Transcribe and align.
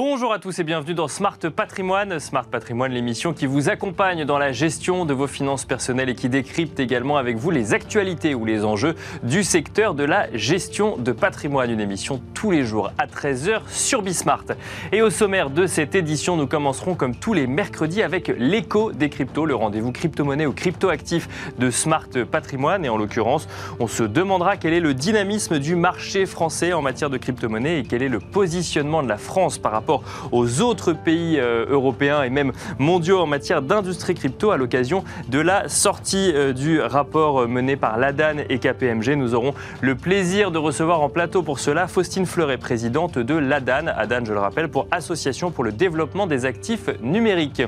Bonjour 0.00 0.32
à 0.32 0.38
tous 0.38 0.56
et 0.60 0.62
bienvenue 0.62 0.94
dans 0.94 1.08
Smart 1.08 1.36
Patrimoine. 1.36 2.20
Smart 2.20 2.46
Patrimoine, 2.46 2.92
l'émission 2.92 3.32
qui 3.32 3.46
vous 3.46 3.68
accompagne 3.68 4.24
dans 4.24 4.38
la 4.38 4.52
gestion 4.52 5.04
de 5.04 5.12
vos 5.12 5.26
finances 5.26 5.64
personnelles 5.64 6.10
et 6.10 6.14
qui 6.14 6.28
décrypte 6.28 6.78
également 6.78 7.16
avec 7.16 7.36
vous 7.36 7.50
les 7.50 7.74
actualités 7.74 8.32
ou 8.32 8.44
les 8.44 8.64
enjeux 8.64 8.94
du 9.24 9.42
secteur 9.42 9.94
de 9.94 10.04
la 10.04 10.32
gestion 10.36 10.96
de 10.98 11.10
patrimoine. 11.10 11.72
Une 11.72 11.80
émission 11.80 12.22
tous 12.32 12.52
les 12.52 12.62
jours 12.64 12.92
à 12.96 13.08
13h 13.08 13.62
sur 13.66 14.02
Bismart. 14.02 14.44
Et 14.92 15.02
au 15.02 15.10
sommaire 15.10 15.50
de 15.50 15.66
cette 15.66 15.96
édition, 15.96 16.36
nous 16.36 16.46
commencerons 16.46 16.94
comme 16.94 17.16
tous 17.16 17.32
les 17.32 17.48
mercredis 17.48 18.04
avec 18.04 18.28
l'écho 18.38 18.92
des 18.92 19.08
cryptos, 19.08 19.46
le 19.46 19.56
rendez-vous 19.56 19.90
crypto-monnaie 19.90 20.46
ou 20.46 20.52
crypto-actif 20.52 21.28
de 21.58 21.72
Smart 21.72 22.06
Patrimoine. 22.30 22.84
Et 22.84 22.88
en 22.88 22.98
l'occurrence, 22.98 23.48
on 23.80 23.88
se 23.88 24.04
demandera 24.04 24.58
quel 24.58 24.74
est 24.74 24.80
le 24.80 24.94
dynamisme 24.94 25.58
du 25.58 25.74
marché 25.74 26.24
français 26.24 26.72
en 26.72 26.82
matière 26.82 27.10
de 27.10 27.18
crypto-monnaie 27.18 27.80
et 27.80 27.82
quel 27.82 28.04
est 28.04 28.08
le 28.08 28.20
positionnement 28.20 29.02
de 29.02 29.08
la 29.08 29.18
France 29.18 29.58
par 29.58 29.72
rapport 29.72 29.87
aux 30.32 30.60
autres 30.60 30.92
pays 30.92 31.38
euh, 31.38 31.66
européens 31.68 32.22
et 32.22 32.30
même 32.30 32.52
mondiaux 32.78 33.20
en 33.20 33.26
matière 33.26 33.62
d'industrie 33.62 34.14
crypto 34.14 34.50
à 34.50 34.56
l'occasion 34.56 35.04
de 35.28 35.40
la 35.40 35.68
sortie 35.68 36.32
euh, 36.34 36.52
du 36.52 36.80
rapport 36.80 37.42
euh, 37.42 37.46
mené 37.46 37.76
par 37.76 37.98
l'ADAN 37.98 38.38
et 38.48 38.58
KPMG. 38.58 39.16
Nous 39.16 39.34
aurons 39.34 39.54
le 39.80 39.94
plaisir 39.94 40.50
de 40.50 40.58
recevoir 40.58 41.00
en 41.00 41.08
plateau 41.08 41.42
pour 41.42 41.58
cela 41.58 41.86
Faustine 41.88 42.26
Fleuret, 42.26 42.58
présidente 42.58 43.18
de 43.18 43.34
l'ADAN. 43.34 43.86
ADAN, 43.96 44.24
je 44.24 44.32
le 44.32 44.40
rappelle, 44.40 44.68
pour 44.68 44.86
Association 44.90 45.50
pour 45.50 45.64
le 45.64 45.72
développement 45.72 46.26
des 46.26 46.44
actifs 46.44 46.88
numériques. 47.02 47.62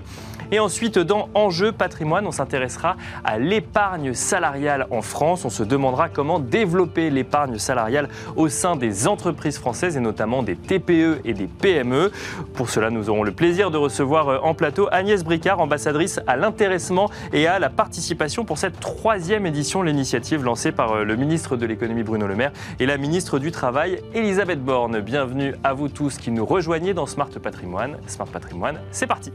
Et 0.52 0.58
ensuite, 0.58 0.98
dans 0.98 1.28
Enjeu 1.34 1.70
patrimoine, 1.70 2.26
on 2.26 2.32
s'intéressera 2.32 2.96
à 3.24 3.38
l'épargne 3.38 4.14
salariale 4.14 4.86
en 4.90 5.00
France. 5.00 5.44
On 5.44 5.50
se 5.50 5.62
demandera 5.62 6.08
comment 6.08 6.40
développer 6.40 7.10
l'épargne 7.10 7.58
salariale 7.58 8.08
au 8.36 8.48
sein 8.48 8.74
des 8.74 9.06
entreprises 9.06 9.58
françaises 9.58 9.96
et 9.96 10.00
notamment 10.00 10.42
des 10.42 10.56
TPE 10.56 11.20
et 11.24 11.34
des 11.34 11.46
PME. 11.46 12.10
Pour 12.54 12.68
cela, 12.68 12.90
nous 12.90 13.10
aurons 13.10 13.22
le 13.22 13.32
plaisir 13.32 13.70
de 13.70 13.76
recevoir 13.76 14.28
euh, 14.28 14.38
en 14.42 14.54
plateau 14.54 14.88
Agnès 14.90 15.22
Bricard, 15.22 15.60
ambassadrice 15.60 16.20
à 16.26 16.36
l'intéressement 16.36 17.10
et 17.32 17.46
à 17.46 17.58
la 17.58 17.70
participation 17.70 18.44
pour 18.44 18.58
cette 18.58 18.80
troisième 18.80 19.46
édition, 19.46 19.82
l'initiative 19.82 20.44
lancée 20.44 20.72
par 20.72 20.92
euh, 20.92 21.04
le 21.04 21.16
ministre 21.16 21.56
de 21.56 21.66
l'économie 21.66 22.02
Bruno 22.02 22.26
Le 22.26 22.34
Maire 22.34 22.52
et 22.80 22.86
la 22.86 22.96
ministre 22.96 23.38
du 23.38 23.52
Travail 23.52 24.00
Elisabeth 24.14 24.64
Borne. 24.64 25.00
Bienvenue 25.00 25.54
à 25.62 25.74
vous 25.74 25.88
tous 25.88 26.18
qui 26.18 26.30
nous 26.32 26.44
rejoignez 26.44 26.92
dans 26.92 27.06
Smart 27.06 27.30
Patrimoine. 27.42 27.98
Smart 28.06 28.26
Patrimoine, 28.26 28.80
c'est 28.90 29.06
parti. 29.06 29.30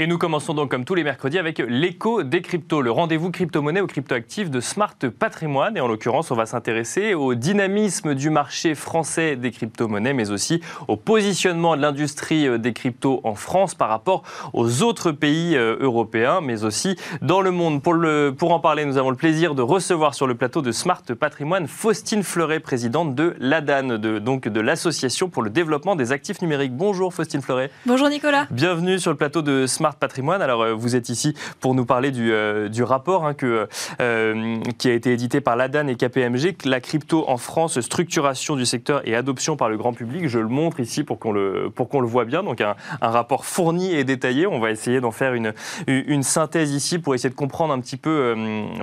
Et 0.00 0.06
nous 0.06 0.16
commençons 0.16 0.54
donc 0.54 0.70
comme 0.70 0.84
tous 0.84 0.94
les 0.94 1.02
mercredis 1.02 1.40
avec 1.40 1.58
l'écho 1.58 2.22
des 2.22 2.40
cryptos, 2.40 2.82
le 2.82 2.92
rendez-vous 2.92 3.32
crypto-monnaie 3.32 3.80
ou 3.80 3.88
crypto-actif 3.88 4.48
de 4.48 4.60
Smart 4.60 4.94
Patrimoine. 5.18 5.76
Et 5.76 5.80
en 5.80 5.88
l'occurrence, 5.88 6.30
on 6.30 6.36
va 6.36 6.46
s'intéresser 6.46 7.14
au 7.14 7.34
dynamisme 7.34 8.14
du 8.14 8.30
marché 8.30 8.76
français 8.76 9.34
des 9.34 9.50
crypto-monnaies, 9.50 10.12
mais 10.12 10.30
aussi 10.30 10.60
au 10.86 10.94
positionnement 10.94 11.76
de 11.76 11.82
l'industrie 11.82 12.46
euh, 12.46 12.58
des 12.58 12.72
cryptos 12.72 13.20
en 13.24 13.34
France 13.34 13.74
par 13.74 13.88
rapport 13.88 14.22
aux 14.52 14.84
autres 14.84 15.10
pays 15.10 15.56
euh, 15.56 15.76
européens, 15.80 16.40
mais 16.42 16.62
aussi 16.62 16.94
dans 17.20 17.40
le 17.40 17.50
monde. 17.50 17.82
Pour, 17.82 17.94
le, 17.94 18.32
pour 18.38 18.52
en 18.52 18.60
parler, 18.60 18.84
nous 18.84 18.98
avons 18.98 19.10
le 19.10 19.16
plaisir 19.16 19.56
de 19.56 19.62
recevoir 19.62 20.14
sur 20.14 20.28
le 20.28 20.36
plateau 20.36 20.62
de 20.62 20.70
Smart 20.70 21.02
Patrimoine 21.18 21.66
Faustine 21.66 22.22
Fleuret, 22.22 22.60
présidente 22.60 23.16
de 23.16 23.34
l'ADAN, 23.40 23.98
de, 23.98 24.20
donc 24.20 24.46
de 24.46 24.60
l'Association 24.60 25.28
pour 25.28 25.42
le 25.42 25.50
développement 25.50 25.96
des 25.96 26.12
actifs 26.12 26.40
numériques. 26.40 26.76
Bonjour 26.76 27.12
Faustine 27.12 27.42
Fleuret. 27.42 27.72
Bonjour 27.84 28.08
Nicolas. 28.08 28.46
Bienvenue 28.52 29.00
sur 29.00 29.10
le 29.10 29.16
plateau 29.16 29.42
de 29.42 29.66
Smart 29.66 29.87
Patrimoine. 29.96 30.42
Alors, 30.42 30.62
euh, 30.62 30.74
vous 30.74 30.96
êtes 30.96 31.08
ici 31.08 31.34
pour 31.60 31.74
nous 31.74 31.84
parler 31.84 32.10
du, 32.10 32.32
euh, 32.32 32.68
rapport 32.80 33.26
hein, 33.26 33.34
que, 33.34 33.68
euh, 34.00 34.60
qui 34.78 34.88
a 34.88 34.92
été 34.92 35.12
édité 35.12 35.40
par 35.40 35.56
l'ADAN 35.56 35.88
et 35.88 35.96
KPMG, 35.96 36.56
la 36.64 36.80
crypto 36.80 37.24
en 37.28 37.36
France, 37.36 37.80
structuration 37.80 38.56
du 38.56 38.64
secteur 38.64 39.06
et 39.06 39.14
adoption 39.14 39.56
par 39.56 39.68
le 39.68 39.76
grand 39.76 39.92
public. 39.92 40.28
Je 40.28 40.38
le 40.38 40.48
montre 40.48 40.80
ici 40.80 41.04
pour 41.04 41.18
qu'on 41.18 41.32
le, 41.32 41.70
pour 41.74 41.88
le 42.00 42.06
voit 42.06 42.24
bien. 42.24 42.42
Donc, 42.42 42.60
un, 42.60 42.76
rapport 43.00 43.44
fourni 43.44 43.94
et 43.94 44.04
détaillé. 44.04 44.46
On 44.46 44.60
va 44.60 44.70
essayer 44.70 45.00
d'en 45.00 45.10
faire 45.10 45.34
une, 45.34 45.52
une 45.86 46.22
synthèse 46.22 46.72
ici 46.72 46.98
pour 46.98 47.14
essayer 47.14 47.30
de 47.30 47.34
comprendre 47.34 47.72
un 47.72 47.80
petit 47.80 47.96
peu 47.96 48.34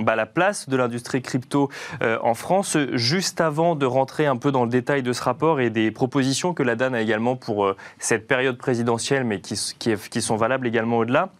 bah, 0.02 0.16
la 0.16 0.26
place 0.26 0.68
de 0.68 0.76
l'industrie 0.76 1.22
crypto 1.22 1.70
en 2.02 2.34
France. 2.34 2.76
Juste 2.92 3.40
avant 3.40 3.74
de 3.76 3.86
rentrer 3.86 4.26
un 4.26 4.36
peu 4.36 4.52
dans 4.52 4.64
le 4.64 4.70
détail 4.70 5.02
de 5.02 5.12
ce 5.12 5.22
rapport 5.22 5.60
et 5.60 5.70
des 5.70 5.90
propositions 5.90 6.54
que 6.54 6.62
l'ADAN 6.62 6.92
a 6.92 7.00
également 7.00 7.36
pour 7.36 7.72
cette 7.98 8.26
période 8.26 8.58
présidentielle, 8.58 9.24
mais 9.24 9.40
qui 9.40 10.22
sont 10.22 10.36
valables 10.36 10.66
également 10.66 10.95
au-delà. 10.98 11.30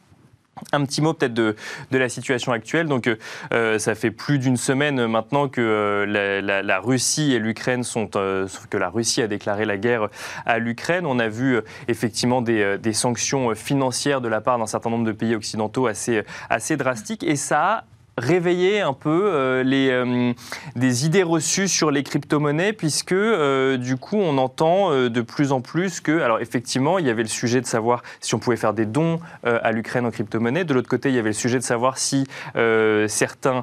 Un 0.72 0.87
petit 0.87 1.03
mot 1.03 1.12
peut-être 1.12 1.34
de, 1.34 1.55
la 1.93 2.09
situation 2.09 2.53
actuelle. 2.53 2.87
Donc, 2.87 3.11
euh, 3.53 3.78
ça 3.78 3.94
fait 3.94 4.11
plus 4.11 4.39
d'une 4.39 4.56
semaine 4.56 5.06
maintenant 5.06 5.49
que 5.49 5.61
euh, 5.61 6.62
la, 6.62 6.81
Russie 6.81 7.34
et 7.34 7.39
l'Ukraine 7.39 7.84
sont, 7.84 8.16
euh, 8.16 8.49
que 8.71 8.78
la 8.78 8.89
Russie 8.89 9.21
a 9.21 9.27
déclaré 9.27 9.66
la 9.66 9.77
guerre 9.77 10.09
à 10.47 10.59
l'Ukraine. 10.59 11.05
On 11.05 11.19
a 11.19 11.28
vu 11.28 11.61
effectivement 11.89 12.41
des, 12.41 12.78
des, 12.78 12.95
sanctions 12.95 13.55
financières 13.55 14.22
de 14.22 14.28
la 14.28 14.41
part 14.41 14.59
d'un 14.59 14.66
certain 14.66 14.89
nombre 14.89 15.05
de 15.05 15.12
pays 15.12 15.34
occidentaux 15.34 15.87
assez, 15.89 16.22
assez 16.49 16.78
drastiques, 16.78 17.22
et 17.22 17.37
ça 17.37 17.61
a 17.61 17.84
réveiller 18.19 18.81
un 18.81 18.94
peu 18.94 19.27
euh, 19.27 19.62
les, 19.62 19.91
euh, 19.91 20.32
des 20.75 21.04
idées 21.04 21.22
reçues 21.22 21.69
sur 21.69 21.91
les 21.91 22.03
crypto-monnaies, 22.03 22.72
puisque 22.72 23.12
euh, 23.12 23.77
du 23.77 23.97
coup, 23.97 24.16
on 24.16 24.38
entend 24.38 24.91
de 24.91 25.21
plus 25.21 25.53
en 25.53 25.60
plus 25.60 26.00
que, 26.00 26.21
alors 26.21 26.41
effectivement, 26.41 26.99
il 26.99 27.06
y 27.06 27.10
avait 27.10 27.22
le 27.22 27.28
sujet 27.28 27.60
de 27.60 27.66
savoir 27.66 28.03
si 28.21 28.34
on 28.34 28.38
pouvait 28.38 28.56
faire 28.56 28.72
des 28.72 28.87
dons 28.87 29.21
à 29.44 29.72
l'Ukraine 29.72 30.06
en 30.06 30.10
crypto-monnaie. 30.10 30.65
De 30.65 30.75
l'autre 30.75 30.88
côté, 30.88 31.09
il 31.09 31.15
y 31.15 31.19
avait 31.19 31.31
le 31.31 31.34
sujet 31.34 31.59
de 31.59 31.65
savoir 31.65 31.99
si 31.99 32.27
certains 33.09 33.62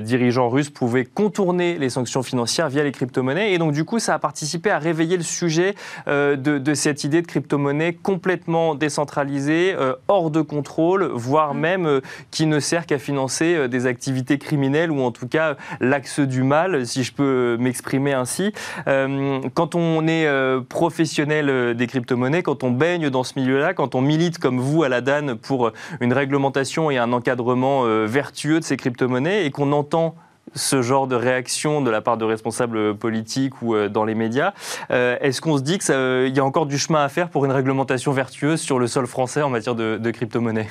dirigeants 0.00 0.48
russes 0.48 0.70
pouvaient 0.70 1.04
contourner 1.04 1.78
les 1.78 1.90
sanctions 1.90 2.22
financières 2.22 2.68
via 2.68 2.82
les 2.82 2.92
crypto-monnaies. 2.92 3.52
Et 3.52 3.58
donc, 3.58 3.72
du 3.72 3.84
coup, 3.84 3.98
ça 3.98 4.14
a 4.14 4.18
participé 4.18 4.70
à 4.70 4.78
réveiller 4.78 5.16
le 5.16 5.22
sujet 5.22 5.74
de, 6.06 6.34
de, 6.34 6.74
cette 6.74 7.04
idée 7.04 7.22
de 7.22 7.26
crypto-monnaie 7.26 7.94
complètement 7.94 8.74
décentralisée, 8.74 9.76
hors 10.08 10.30
de 10.30 10.40
contrôle, 10.40 11.04
voire 11.12 11.54
même 11.54 12.00
qui 12.30 12.46
ne 12.46 12.60
sert 12.60 12.86
qu'à 12.86 12.98
financer 12.98 13.68
des 13.68 13.79
activités 13.86 14.38
criminelles 14.38 14.90
ou 14.90 15.02
en 15.02 15.10
tout 15.10 15.28
cas 15.28 15.56
l'axe 15.80 16.20
du 16.20 16.42
mal, 16.42 16.86
si 16.86 17.04
je 17.04 17.12
peux 17.12 17.56
m'exprimer 17.58 18.12
ainsi. 18.12 18.52
Euh, 18.88 19.40
quand 19.54 19.74
on 19.74 20.06
est 20.06 20.26
euh, 20.26 20.60
professionnel 20.60 21.48
euh, 21.48 21.74
des 21.74 21.86
crypto-monnaies, 21.86 22.42
quand 22.42 22.64
on 22.64 22.70
baigne 22.70 23.10
dans 23.10 23.24
ce 23.24 23.38
milieu-là, 23.38 23.74
quand 23.74 23.94
on 23.94 24.00
milite 24.00 24.38
comme 24.38 24.58
vous 24.58 24.82
à 24.82 24.88
la 24.88 25.00
DAN 25.00 25.36
pour 25.36 25.72
une 26.00 26.12
réglementation 26.12 26.90
et 26.90 26.98
un 26.98 27.12
encadrement 27.12 27.84
vertueux 28.06 28.60
de 28.60 28.64
ces 28.64 28.76
crypto-monnaies 28.76 29.44
et 29.44 29.50
qu'on 29.50 29.72
entend 29.72 30.14
ce 30.54 30.82
genre 30.82 31.06
de 31.06 31.14
réaction 31.14 31.80
de 31.80 31.90
la 31.90 32.00
part 32.00 32.16
de 32.16 32.24
responsables 32.24 32.96
politiques 32.96 33.62
ou 33.62 33.76
dans 33.88 34.04
les 34.04 34.14
médias. 34.14 34.52
Est-ce 34.90 35.40
qu'on 35.40 35.58
se 35.58 35.62
dit 35.62 35.78
qu'il 35.78 36.34
y 36.34 36.40
a 36.40 36.44
encore 36.44 36.66
du 36.66 36.78
chemin 36.78 37.04
à 37.04 37.08
faire 37.08 37.28
pour 37.28 37.44
une 37.44 37.52
réglementation 37.52 38.12
vertueuse 38.12 38.60
sur 38.60 38.78
le 38.78 38.86
sol 38.86 39.06
français 39.06 39.42
en 39.42 39.50
matière 39.50 39.74
de, 39.74 39.98
de 39.98 40.10
crypto-monnaie? 40.10 40.68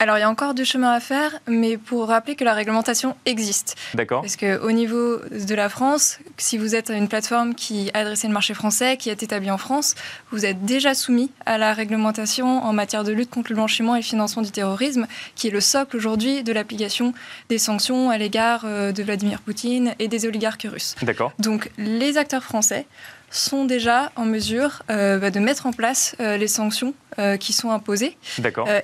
Alors, 0.00 0.16
il 0.16 0.22
y 0.22 0.24
a 0.24 0.30
encore 0.30 0.54
du 0.54 0.64
chemin 0.64 0.92
à 0.92 0.98
faire, 0.98 1.38
mais 1.46 1.76
pour 1.76 2.08
rappeler 2.08 2.34
que 2.34 2.42
la 2.42 2.54
réglementation 2.54 3.16
existe. 3.26 3.76
D'accord. 3.92 4.22
Parce 4.22 4.36
qu'au 4.36 4.70
niveau 4.70 5.18
de 5.30 5.54
la 5.54 5.68
France, 5.68 6.18
si 6.38 6.56
vous 6.56 6.74
êtes 6.74 6.88
une 6.88 7.06
plateforme 7.06 7.54
qui 7.54 7.90
adresse 7.92 8.24
le 8.24 8.30
marché 8.30 8.54
français, 8.54 8.96
qui 8.96 9.10
est 9.10 9.22
établie 9.22 9.50
en 9.50 9.58
France, 9.58 9.94
vous 10.32 10.46
êtes 10.46 10.64
déjà 10.64 10.94
soumis 10.94 11.30
à 11.44 11.58
la 11.58 11.74
réglementation 11.74 12.64
en 12.64 12.72
matière 12.72 13.04
de 13.04 13.12
lutte 13.12 13.28
contre 13.28 13.50
le 13.50 13.56
blanchiment 13.56 13.94
et 13.94 13.98
le 13.98 14.04
financement 14.04 14.40
du 14.40 14.50
terrorisme, 14.50 15.06
qui 15.34 15.48
est 15.48 15.50
le 15.50 15.60
socle 15.60 15.98
aujourd'hui 15.98 16.42
de 16.42 16.52
l'application 16.54 17.12
des 17.50 17.58
sanctions 17.58 18.08
à 18.08 18.16
l'égard 18.16 18.62
euh, 18.64 18.92
de 18.92 19.02
Vladimir 19.02 19.42
Poutine 19.42 19.94
et 19.98 20.08
des 20.08 20.24
oligarques 20.24 20.66
russes. 20.70 20.94
D'accord. 21.02 21.34
Donc, 21.38 21.70
les 21.76 22.16
acteurs 22.16 22.42
français 22.42 22.86
sont 23.30 23.64
déjà 23.64 24.10
en 24.16 24.24
mesure 24.24 24.82
euh, 24.90 25.18
bah, 25.18 25.30
de 25.30 25.38
mettre 25.38 25.66
en 25.66 25.72
place 25.72 26.16
euh, 26.20 26.36
les 26.36 26.48
sanctions 26.48 26.94
euh, 27.18 27.36
qui 27.36 27.52
sont 27.52 27.70
imposées, 27.70 28.16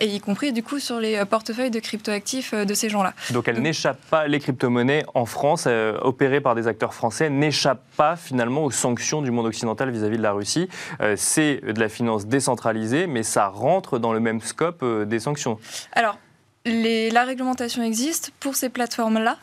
et 0.01 0.07
y 0.07 0.21
compris 0.21 0.53
du 0.53 0.63
coup 0.63 0.78
sur 0.78 1.01
les 1.01 1.25
portefeuilles 1.25 1.71
de 1.71 1.81
cryptoactifs 1.81 2.54
de 2.54 2.75
ces 2.75 2.89
gens-là. 2.89 3.13
Donc 3.31 3.48
elles 3.48 3.60
n'échappent 3.60 4.04
pas, 4.10 4.27
les 4.28 4.41
crypto-monnaies 4.41 5.04
en 5.15 5.27
France, 5.27 5.69
opérées 6.03 6.41
par 6.41 6.54
des 6.54 6.69
acteurs 6.69 6.95
français, 6.95 7.31
n'échappent 7.31 7.84
pas 7.97 8.16
finalement 8.16 8.65
aux 8.65 8.71
sanctions 8.71 9.22
du 9.22 9.31
monde 9.31 9.47
occidental 9.47 9.91
vis-à-vis 9.91 10.19
de 10.19 10.22
la 10.22 10.33
Russie. 10.33 10.69
C'est 11.16 11.60
de 11.63 11.81
la 11.81 11.89
finance 11.89 12.27
décentralisée, 12.27 13.07
mais 13.07 13.22
ça 13.22 13.48
rentre 13.48 13.98
dans 13.98 14.13
le 14.13 14.21
même 14.21 14.41
scope 14.41 14.84
des 15.04 15.21
sanctions. 15.21 15.59
Alors, 15.93 16.19
les, 16.65 17.10
la 17.10 17.25
réglementation 17.25 17.83
existe 17.83 18.33
pour 18.41 18.57
ces 18.57 18.69
plateformes-là. 18.69 19.39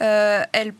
elles 0.00 0.74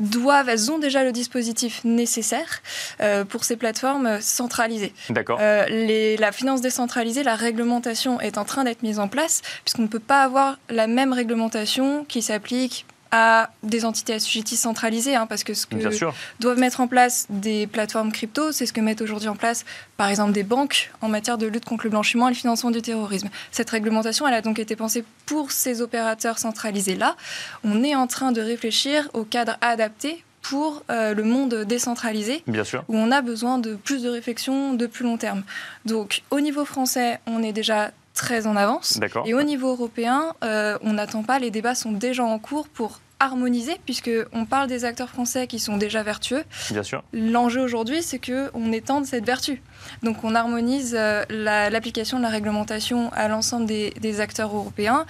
doivent, 0.00 0.48
elles 0.48 0.70
ont 0.70 0.78
déjà 0.78 1.04
le 1.04 1.12
dispositif 1.12 1.82
nécessaire 1.84 2.62
euh, 3.00 3.24
pour 3.24 3.44
ces 3.44 3.56
plateformes 3.56 4.20
centralisées. 4.20 4.92
D'accord. 5.10 5.38
Euh, 5.40 6.16
la 6.18 6.32
finance 6.32 6.60
décentralisée, 6.60 7.22
la 7.22 7.34
réglementation 7.34 8.20
est 8.20 8.38
en 8.38 8.44
train 8.44 8.64
d'être 8.64 8.82
mise 8.82 8.98
en 8.98 9.08
place, 9.08 9.42
puisqu'on 9.64 9.82
ne 9.82 9.88
peut 9.88 9.98
pas 9.98 10.22
avoir 10.22 10.58
la 10.68 10.86
même 10.86 11.12
réglementation 11.12 12.04
qui 12.04 12.22
s'applique 12.22 12.86
à 13.18 13.50
des 13.62 13.86
entités 13.86 14.12
assujetties 14.12 14.58
centralisées, 14.58 15.14
hein, 15.16 15.26
parce 15.26 15.42
que 15.42 15.54
ce 15.54 15.64
que 15.64 15.76
doivent 16.38 16.58
mettre 16.58 16.80
en 16.80 16.86
place 16.86 17.26
des 17.30 17.66
plateformes 17.66 18.12
crypto, 18.12 18.52
c'est 18.52 18.66
ce 18.66 18.74
que 18.74 18.80
mettent 18.82 19.00
aujourd'hui 19.00 19.28
en 19.28 19.36
place, 19.36 19.64
par 19.96 20.08
exemple, 20.08 20.32
des 20.32 20.42
banques 20.42 20.90
en 21.00 21.08
matière 21.08 21.38
de 21.38 21.46
lutte 21.46 21.64
contre 21.64 21.84
le 21.84 21.90
blanchiment 21.90 22.28
et 22.28 22.32
le 22.32 22.36
financement 22.36 22.70
du 22.70 22.82
terrorisme. 22.82 23.30
Cette 23.52 23.70
réglementation, 23.70 24.28
elle 24.28 24.34
a 24.34 24.42
donc 24.42 24.58
été 24.58 24.76
pensée 24.76 25.02
pour 25.24 25.50
ces 25.50 25.80
opérateurs 25.80 26.38
centralisés-là. 26.38 27.16
On 27.64 27.82
est 27.82 27.94
en 27.94 28.06
train 28.06 28.32
de 28.32 28.42
réfléchir 28.42 29.08
au 29.14 29.24
cadre 29.24 29.56
adapté 29.62 30.22
pour 30.42 30.84
le 30.88 31.22
monde 31.22 31.54
décentralisé, 31.64 32.42
Bien 32.46 32.64
sûr. 32.64 32.84
où 32.88 32.96
on 32.96 33.10
a 33.10 33.22
besoin 33.22 33.58
de 33.58 33.76
plus 33.76 34.02
de 34.02 34.10
réflexion 34.10 34.74
de 34.74 34.86
plus 34.86 35.04
long 35.04 35.16
terme. 35.16 35.42
Donc 35.86 36.22
au 36.30 36.40
niveau 36.40 36.64
français, 36.66 37.18
on 37.26 37.42
est 37.42 37.52
déjà 37.52 37.90
très 38.14 38.46
en 38.46 38.56
avance. 38.56 38.98
Et 39.26 39.34
au 39.34 39.42
niveau 39.42 39.70
européen, 39.70 40.34
on 40.42 40.92
n'attend 40.92 41.22
pas, 41.22 41.38
les 41.38 41.50
débats 41.50 41.74
sont 41.74 41.92
déjà 41.92 42.24
en 42.24 42.38
cours 42.38 42.68
pour 42.68 43.00
harmoniser, 43.20 43.76
puisqu'on 43.84 44.44
parle 44.44 44.68
des 44.68 44.84
acteurs 44.84 45.08
français 45.08 45.46
qui 45.46 45.58
sont 45.58 45.76
déjà 45.76 46.02
vertueux. 46.02 46.44
Bien 46.70 46.82
sûr. 46.82 47.02
L'enjeu 47.12 47.60
aujourd'hui, 47.60 48.02
c'est 48.02 48.18
qu'on 48.18 48.72
étende 48.72 49.06
cette 49.06 49.24
vertu. 49.24 49.62
Donc 50.02 50.24
on 50.24 50.34
harmonise 50.34 50.94
euh, 50.98 51.24
l'application 51.30 52.18
de 52.18 52.22
la 52.22 52.28
réglementation 52.28 53.10
à 53.12 53.28
l'ensemble 53.28 53.66
des, 53.66 54.20
acteurs 54.20 54.54
européens 54.54 55.04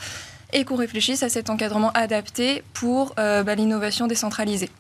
et 0.53 0.65
qu'on 0.65 0.77
réfléchisse 0.77 1.23
à 1.23 1.29
cet 1.29 1.51
encadrement 1.51 1.91
adapté 1.93 2.63
pour 2.73 3.15
euh, 3.19 3.43
bah, 3.43 3.55
l'innovation 3.55 4.07
décentralisée. 4.07 4.71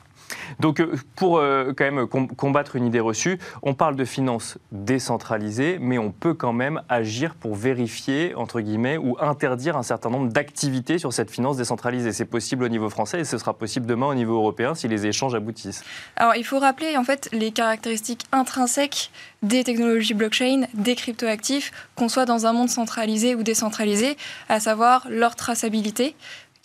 Donc, 0.60 0.80
euh, 0.80 0.96
pour 1.14 1.38
euh, 1.38 1.72
quand 1.76 1.84
même 1.84 2.06
combattre 2.06 2.76
une 2.76 2.86
idée 2.86 3.00
reçue, 3.00 3.38
on 3.62 3.74
parle 3.74 3.96
de 3.96 4.04
finances 4.04 4.58
décentralisées, 4.72 5.78
mais 5.80 5.98
on 5.98 6.10
peut 6.10 6.34
quand 6.34 6.52
même 6.52 6.82
agir 6.88 7.34
pour 7.34 7.54
vérifier, 7.54 8.34
entre 8.34 8.60
guillemets, 8.60 8.96
ou 8.96 9.16
interdire 9.20 9.76
un 9.76 9.82
certain 9.82 10.10
nombre 10.10 10.32
d'activités 10.32 10.98
sur 10.98 11.12
cette 11.12 11.30
finance 11.30 11.56
décentralisée. 11.56 12.12
C'est 12.12 12.24
possible 12.24 12.64
au 12.64 12.68
niveau 12.68 12.88
français 12.90 13.20
et 13.20 13.24
ce 13.24 13.38
sera 13.38 13.54
possible 13.54 13.86
demain 13.86 14.06
au 14.06 14.14
niveau 14.14 14.34
européen 14.34 14.74
si 14.74 14.88
les 14.88 15.06
échanges 15.06 15.34
aboutissent. 15.34 15.84
Alors, 16.16 16.36
il 16.36 16.44
faut 16.44 16.58
rappeler 16.58 16.96
en 16.96 17.04
fait 17.04 17.28
les 17.32 17.50
caractéristiques 17.50 18.24
intrinsèques 18.32 19.10
des 19.42 19.64
technologies 19.64 20.14
blockchain, 20.14 20.66
des 20.74 20.94
cryptoactifs, 20.94 21.72
qu'on 21.94 22.08
soit 22.08 22.24
dans 22.24 22.46
un 22.46 22.52
monde 22.52 22.68
centralisé 22.68 23.34
ou 23.34 23.42
décentralisé, 23.42 24.16
à 24.48 24.60
savoir 24.60 25.06
leur 25.08 25.36
traçabilité, 25.36 26.16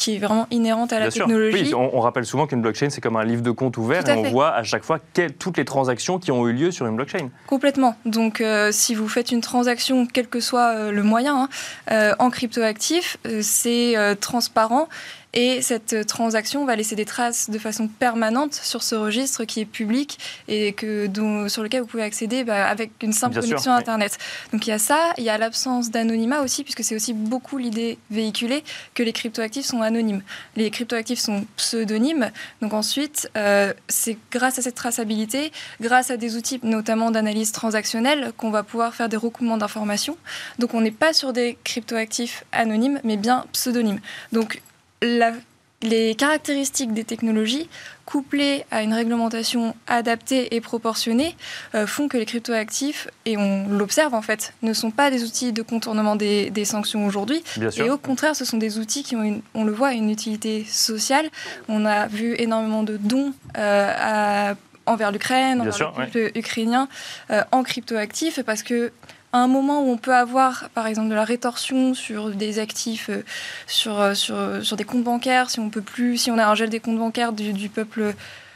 qui 0.01 0.15
est 0.15 0.17
vraiment 0.17 0.47
inhérente 0.49 0.93
à 0.93 0.99
la 0.99 1.11
technologie. 1.11 1.61
Oui, 1.61 1.73
on, 1.75 1.99
rappelle 1.99 2.25
souvent 2.25 2.47
qu'une 2.47 2.63
blockchain, 2.63 2.89
c'est 2.89 3.01
comme 3.01 3.17
un 3.17 3.23
livre 3.23 3.43
de 3.43 3.51
compte 3.51 3.77
ouvert 3.77 4.09
et 4.09 4.13
on 4.13 4.31
voit 4.31 4.49
à 4.49 4.63
chaque 4.63 4.83
fois 4.83 4.97
toutes 5.37 5.57
les 5.57 5.65
transactions 5.65 6.17
qui 6.17 6.31
ont 6.31 6.47
eu 6.47 6.53
lieu 6.53 6.71
sur 6.71 6.87
une 6.87 6.95
blockchain. 6.95 7.29
Complètement. 7.45 7.95
Donc, 8.05 8.41
euh, 8.41 8.71
si 8.71 8.95
vous 8.95 9.07
faites 9.07 9.31
une 9.31 9.41
transaction, 9.41 10.07
quel 10.11 10.27
que 10.27 10.39
soit 10.39 10.73
euh, 10.73 10.91
le 10.91 11.03
moyen, 11.03 11.43
hein, 11.43 11.49
euh, 11.91 12.15
en 12.17 12.31
cryptoactif, 12.31 13.17
c'est 13.41 13.95
transparent 14.19 14.89
et 15.33 15.61
cette 15.61 16.05
transaction 16.07 16.65
va 16.65 16.75
laisser 16.75 16.95
des 16.95 17.05
traces 17.05 17.49
de 17.49 17.57
façon 17.57 17.87
permanente 17.87 18.53
sur 18.53 18.83
ce 18.83 18.95
registre 18.95 19.45
qui 19.45 19.61
est 19.61 19.65
public 19.65 20.19
et 20.47 20.73
que, 20.73 21.09
sur 21.47 21.63
lequel 21.63 21.81
vous 21.81 21.87
pouvez 21.87 22.03
accéder 22.03 22.43
bah, 22.43 22.67
avec 22.67 22.91
une 23.01 23.13
simple 23.13 23.39
connexion 23.39 23.71
Internet. 23.71 24.17
Donc 24.51 24.67
il 24.67 24.71
y 24.71 24.73
a 24.73 24.79
ça, 24.79 25.13
il 25.17 25.23
y 25.23 25.29
a 25.29 25.37
l'absence 25.37 25.89
d'anonymat 25.91 26.41
aussi, 26.41 26.63
puisque 26.63 26.83
c'est 26.83 26.95
aussi 26.95 27.13
beaucoup 27.13 27.57
l'idée 27.57 27.97
véhiculée 28.09 28.63
que 28.93 29.03
les 29.03 29.13
cryptoactifs 29.13 29.65
sont 29.65 29.81
anonymes. 29.81 30.21
Les 30.55 30.69
cryptoactifs 30.69 31.19
sont 31.19 31.45
pseudonymes. 31.55 32.31
Donc 32.61 32.73
ensuite, 32.73 33.29
euh, 33.37 33.73
c'est 33.87 34.17
grâce 34.31 34.59
à 34.59 34.61
cette 34.61 34.75
traçabilité, 34.75 35.51
grâce 35.79 36.11
à 36.11 36.17
des 36.17 36.35
outils 36.35 36.59
notamment 36.63 37.11
d'analyse 37.11 37.51
transactionnelle, 37.51 38.33
qu'on 38.35 38.51
va 38.51 38.63
pouvoir 38.63 38.93
faire 38.93 39.07
des 39.07 39.17
recoupements 39.17 39.57
d'informations. 39.57 40.17
Donc 40.59 40.73
on 40.73 40.81
n'est 40.81 40.91
pas 40.91 41.13
sur 41.13 41.31
des 41.31 41.57
cryptoactifs 41.63 42.43
anonymes, 42.51 42.99
mais 43.03 43.17
bien 43.17 43.45
pseudonymes. 43.53 44.01
Donc 44.31 44.61
les 45.01 46.15
caractéristiques 46.15 46.93
des 46.93 47.03
technologies, 47.03 47.69
couplées 48.05 48.65
à 48.71 48.83
une 48.83 48.93
réglementation 48.93 49.75
adaptée 49.87 50.55
et 50.55 50.61
proportionnée, 50.61 51.35
euh, 51.75 51.87
font 51.87 52.07
que 52.07 52.17
les 52.17 52.25
cryptoactifs, 52.25 53.07
et 53.25 53.37
on 53.37 53.67
l'observe 53.69 54.13
en 54.13 54.21
fait, 54.21 54.53
ne 54.61 54.73
sont 54.73 54.91
pas 54.91 55.09
des 55.09 55.23
outils 55.23 55.53
de 55.53 55.61
contournement 55.61 56.15
des, 56.15 56.65
sanctions 56.65 57.05
aujourd'hui. 57.05 57.43
Et 57.77 57.89
au 57.89 57.97
contraire, 57.97 58.35
ce 58.35 58.45
sont 58.45 58.57
des 58.57 58.77
outils 58.77 59.03
qui 59.03 59.15
ont, 59.15 59.41
on 59.53 59.63
le 59.63 59.71
voit, 59.71 59.93
une 59.93 60.09
utilité 60.09 60.63
sociale. 60.65 61.29
On 61.67 61.85
a 61.85 62.07
vu 62.07 62.35
énormément 62.37 62.83
de 62.83 62.97
dons 62.97 63.33
euh, 63.57 64.53
envers 64.85 65.11
l'Ukraine, 65.11 65.61
envers 65.61 65.77
le 65.77 66.05
peuple 66.05 66.37
ukrainien, 66.37 66.87
euh, 67.31 67.43
en 67.51 67.63
cryptoactifs, 67.63 68.41
parce 68.43 68.61
que 68.61 68.91
à 69.33 69.39
un 69.39 69.47
moment 69.47 69.83
où 69.83 69.89
on 69.89 69.97
peut 69.97 70.13
avoir, 70.13 70.69
par 70.73 70.87
exemple, 70.87 71.09
de 71.09 71.15
la 71.15 71.23
rétorsion 71.23 71.93
sur 71.93 72.31
des 72.31 72.59
actifs, 72.59 73.09
euh, 73.09 73.23
sur, 73.67 73.99
euh, 73.99 74.13
sur, 74.13 74.37
sur, 74.63 74.75
des 74.75 74.83
comptes 74.83 75.03
bancaires, 75.03 75.49
si 75.49 75.59
on 75.59 75.69
peut 75.69 75.81
plus, 75.81 76.17
si 76.17 76.31
on 76.31 76.37
a 76.37 76.45
un 76.45 76.55
gel 76.55 76.69
des 76.69 76.79
comptes 76.79 76.97
bancaires 76.97 77.31
du, 77.33 77.69
peuple 77.69 78.13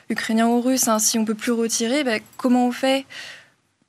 ukrainien 0.09 0.47
ou 0.47 0.61
russe, 0.61 0.87
hein, 0.87 0.99
si 0.99 1.17
on 1.17 1.25
peut 1.25 1.35
plus 1.35 1.51
retirer, 1.51 2.03
ben, 2.03 2.19
comment 2.37 2.67
on 2.67 2.71
fait? 2.71 3.05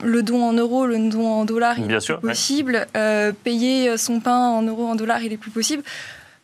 Le 0.05 0.23
don 0.23 0.45
en 0.45 0.53
euros, 0.53 0.87
le 0.87 0.99
don 1.09 1.27
en 1.27 1.45
dollars, 1.47 1.79
il 1.79 1.91
est 1.91 2.21
possible. 2.21 2.87
Euh, 2.97 3.33
payer 3.33 3.97
son 3.97 4.21
pain 4.21 4.49
en 4.51 4.63
euros, 4.63 4.87
en 4.87 4.95
dollars, 4.95 5.23
il 5.23 5.33
est 5.33 5.39
plus 5.39 5.51
possible. 5.51 5.83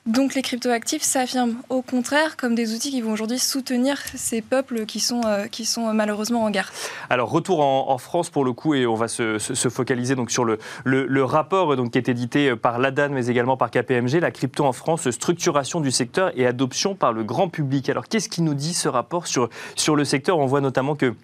Donc 0.07 0.35
les 0.35 0.43
cryptoactifs 0.43 1.03
s'affirment 1.03 1.55
au 1.69 1.81
contraire 1.81 2.37
comme 2.37 2.57
des 2.57 2.75
outils 2.75 2.91
qui 2.91 3.01
vont 3.01 3.13
aujourd'hui 3.13 3.39
soutenir 3.39 3.99
ces 4.17 4.43
peuples 4.43 4.85
qui 4.85 4.99
sont, 4.99 5.21
euh, 5.27 5.47
sont 5.63 5.95
malheureusement 5.95 6.43
en 6.43 6.51
guerre. 6.51 6.73
Alors 7.09 7.31
retour 7.31 7.61
en, 7.61 7.99
France 7.99 8.29
pour 8.29 8.45
le 8.45 8.53
coup 8.53 8.75
et 8.75 8.85
on 8.85 8.97
va 8.97 9.07
se, 9.07 9.39
focaliser 9.69 10.17
donc 10.17 10.33
sur 10.33 10.45
le, 10.45 10.59
rapport 11.23 11.77
donc, 11.77 11.93
qui 11.93 11.99
est 11.99 12.09
édité 12.09 12.57
par 12.57 12.81
l'ADAN 12.81 13.11
mais 13.11 13.27
également 13.27 13.57
par 13.57 13.71
KPMG, 13.71 14.21
la 14.21 14.33
crypto 14.33 14.65
en 14.65 14.73
France, 14.73 15.09
structuration 15.09 15.81
du 15.81 15.93
secteur 15.93 16.33
et 16.35 16.47
adoption 16.47 16.97
par 16.97 17.13
le 17.13 17.23
grand 17.23 17.49
public. 17.49 17.89
Alors 17.89 18.09
qu'est-ce 18.09 18.29
qui 18.29 18.43
nous 18.43 18.55
dit 18.55 18.75
ce 18.75 18.89
rapport 18.89 19.29
sur 19.29 19.49
le 19.97 20.05
secteur? 20.05 20.39
On 20.39 20.47
voit 20.47 20.61
notamment 20.61 20.97
que 20.97 21.15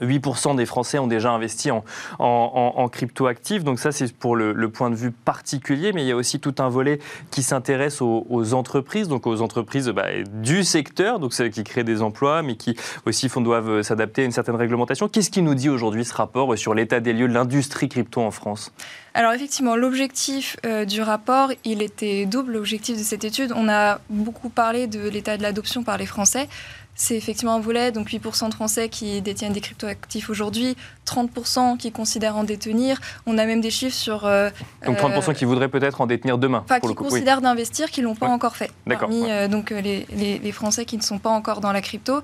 8% 0.00 0.56
des 0.56 0.66
Français 0.66 0.98
ont 0.98 1.06
déjà 1.06 1.32
investi 1.32 1.70
en, 1.70 1.84
en, 2.18 2.88
crypto-actifs. 2.88 3.64
Donc 3.64 3.78
ça, 3.78 3.92
c'est 3.92 4.12
pour 4.12 4.36
le, 4.36 4.68
point 4.68 4.90
de 4.90 4.94
vue 4.94 5.10
particulier. 5.10 5.92
Mais 5.92 6.02
il 6.02 6.08
y 6.08 6.12
a 6.12 6.16
aussi 6.16 6.40
tout 6.40 6.54
un 6.58 6.68
volet 6.68 6.98
qui 7.30 7.42
s'intéresse 7.42 8.00
aux, 8.00 8.54
entreprises, 8.54 9.08
donc 9.08 9.26
aux 9.26 9.42
entreprises 9.42 9.88
bah, 9.88 10.06
du 10.32 10.64
secteur, 10.64 11.18
donc 11.18 11.34
celles 11.34 11.50
qui 11.50 11.64
créent 11.64 11.84
des 11.84 12.02
emplois, 12.02 12.42
mais 12.42 12.56
qui 12.56 12.76
aussi 13.06 13.28
font, 13.28 13.40
doivent 13.40 13.82
s'adapter 13.82 14.22
à 14.22 14.24
une 14.24 14.32
certaine 14.32 14.56
réglementation. 14.56 15.08
Qu'est-ce 15.08 15.30
qui 15.30 15.42
nous 15.42 15.54
dit 15.54 15.68
aujourd'hui 15.68 16.04
ce 16.04 16.14
rapport 16.14 16.56
sur 16.56 16.74
l'état 16.74 17.00
des 17.00 17.12
lieux 17.12 17.28
de 17.28 17.34
l'industrie 17.34 17.88
crypto 17.88 18.20
en 18.20 18.30
France? 18.30 18.72
Alors 19.14 19.32
effectivement, 19.32 19.76
l'objectif 19.76 20.56
euh, 20.64 20.86
du 20.86 21.02
rapport, 21.02 21.50
il 21.64 21.82
était 21.82 22.24
double. 22.24 22.52
L'objectif 22.52 22.96
de 22.96 23.02
cette 23.02 23.24
étude, 23.24 23.52
on 23.54 23.68
a 23.68 24.00
beaucoup 24.08 24.48
parlé 24.48 24.86
de 24.86 25.06
l'état 25.08 25.36
de 25.36 25.42
l'adoption 25.42 25.82
par 25.82 25.98
les 25.98 26.06
Français. 26.06 26.48
C'est 26.94 27.16
effectivement 27.16 27.54
un 27.54 27.60
volet, 27.60 27.90
donc 27.90 28.08
8% 28.08 28.50
de 28.50 28.54
Français 28.54 28.88
qui 28.88 29.22
détiennent 29.22 29.54
des 29.54 29.62
cryptoactifs 29.62 30.28
aujourd'hui, 30.28 30.76
30% 31.06 31.78
qui 31.78 31.90
considèrent 31.90 32.36
en 32.36 32.44
détenir. 32.44 33.00
On 33.26 33.38
a 33.38 33.46
même 33.46 33.60
des 33.62 33.70
chiffres 33.70 33.96
sur... 33.96 34.26
Euh, 34.26 34.50
donc 34.84 34.98
30% 34.98 35.30
euh, 35.30 35.32
qui 35.32 35.44
voudraient 35.46 35.68
peut-être 35.68 36.02
en 36.02 36.06
détenir 36.06 36.36
demain 36.36 36.62
Enfin, 36.64 36.80
qui 36.80 36.94
considèrent 36.94 37.40
d'investir, 37.40 37.90
qui 37.90 38.00
ne 38.00 38.06
l'ont 38.06 38.14
pas 38.14 38.28
encore 38.28 38.56
fait. 38.56 38.70
Parmi 38.86 39.30
euh, 39.30 39.48
donc, 39.48 39.70
les, 39.70 40.06
les, 40.10 40.52
Français 40.52 40.84
qui 40.84 40.98
ne 40.98 41.02
sont 41.02 41.18
pas 41.18 41.30
encore 41.30 41.60
dans 41.60 41.72
la 41.72 41.80
crypto. 41.80 42.20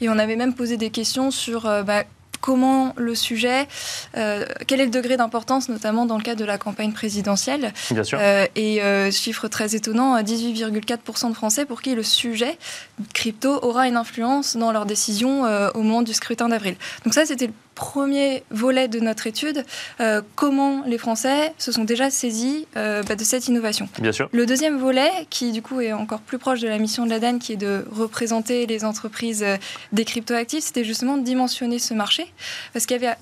Et 0.00 0.08
on 0.08 0.18
avait 0.18 0.36
même 0.36 0.54
posé 0.54 0.76
des 0.76 0.90
questions 0.90 1.30
sur... 1.30 1.62
Bah, 1.84 2.04
comment 2.42 2.92
le 2.98 3.14
sujet, 3.14 3.66
euh, 4.18 4.44
quel 4.66 4.80
est 4.80 4.84
le 4.84 4.90
degré 4.90 5.16
d'importance, 5.16 5.70
notamment 5.70 6.04
dans 6.04 6.18
le 6.18 6.22
cadre 6.22 6.40
de 6.40 6.44
la 6.44 6.58
campagne 6.58 6.92
présidentielle. 6.92 7.72
Bien 7.90 8.04
sûr. 8.04 8.18
Euh, 8.20 8.46
et 8.56 8.82
euh, 8.82 9.10
chiffre 9.10 9.48
très 9.48 9.74
étonnant, 9.74 10.20
18,4% 10.20 11.30
de 11.30 11.34
Français 11.34 11.64
pour 11.64 11.80
qui 11.80 11.94
le 11.94 12.02
sujet 12.02 12.58
crypto 13.14 13.60
aura 13.62 13.88
une 13.88 13.96
influence 13.96 14.56
dans 14.56 14.72
leurs 14.72 14.86
décisions 14.86 15.44
au 15.74 15.82
moment 15.82 16.02
du 16.02 16.12
scrutin 16.12 16.48
d'avril. 16.48 16.74
Donc 17.04 17.14
ça, 17.14 17.24
c'était 17.24 17.46
le 17.46 17.52
premier 17.74 18.44
volet 18.50 18.88
de 18.88 19.00
notre 19.00 19.26
étude, 19.26 19.64
euh, 20.00 20.22
comment 20.36 20.82
les 20.86 20.98
Français 20.98 21.52
se 21.58 21.72
sont 21.72 21.84
déjà 21.84 22.10
saisis 22.10 22.66
euh, 22.76 23.02
bah, 23.02 23.14
de 23.14 23.24
cette 23.24 23.48
innovation. 23.48 23.88
Bien 23.98 24.12
sûr. 24.12 24.28
Le 24.32 24.46
deuxième 24.46 24.78
volet, 24.78 25.10
qui 25.30 25.52
du 25.52 25.62
coup 25.62 25.80
est 25.80 25.92
encore 25.92 26.20
plus 26.20 26.38
proche 26.38 26.60
de 26.60 26.68
la 26.68 26.78
mission 26.78 27.04
de 27.04 27.10
l'ADAN, 27.10 27.38
qui 27.38 27.54
est 27.54 27.56
de 27.56 27.84
représenter 27.90 28.66
les 28.66 28.84
entreprises 28.84 29.42
euh, 29.42 29.56
des 29.92 30.04
cryptoactifs, 30.04 30.64
c'était 30.64 30.84
justement 30.84 31.16
de 31.16 31.24
dimensionner 31.24 31.78
ce 31.78 31.94
marché, 31.94 32.26
parce 32.72 32.86
qu'il 32.86 33.00
y 33.00 33.04
avait 33.04 33.16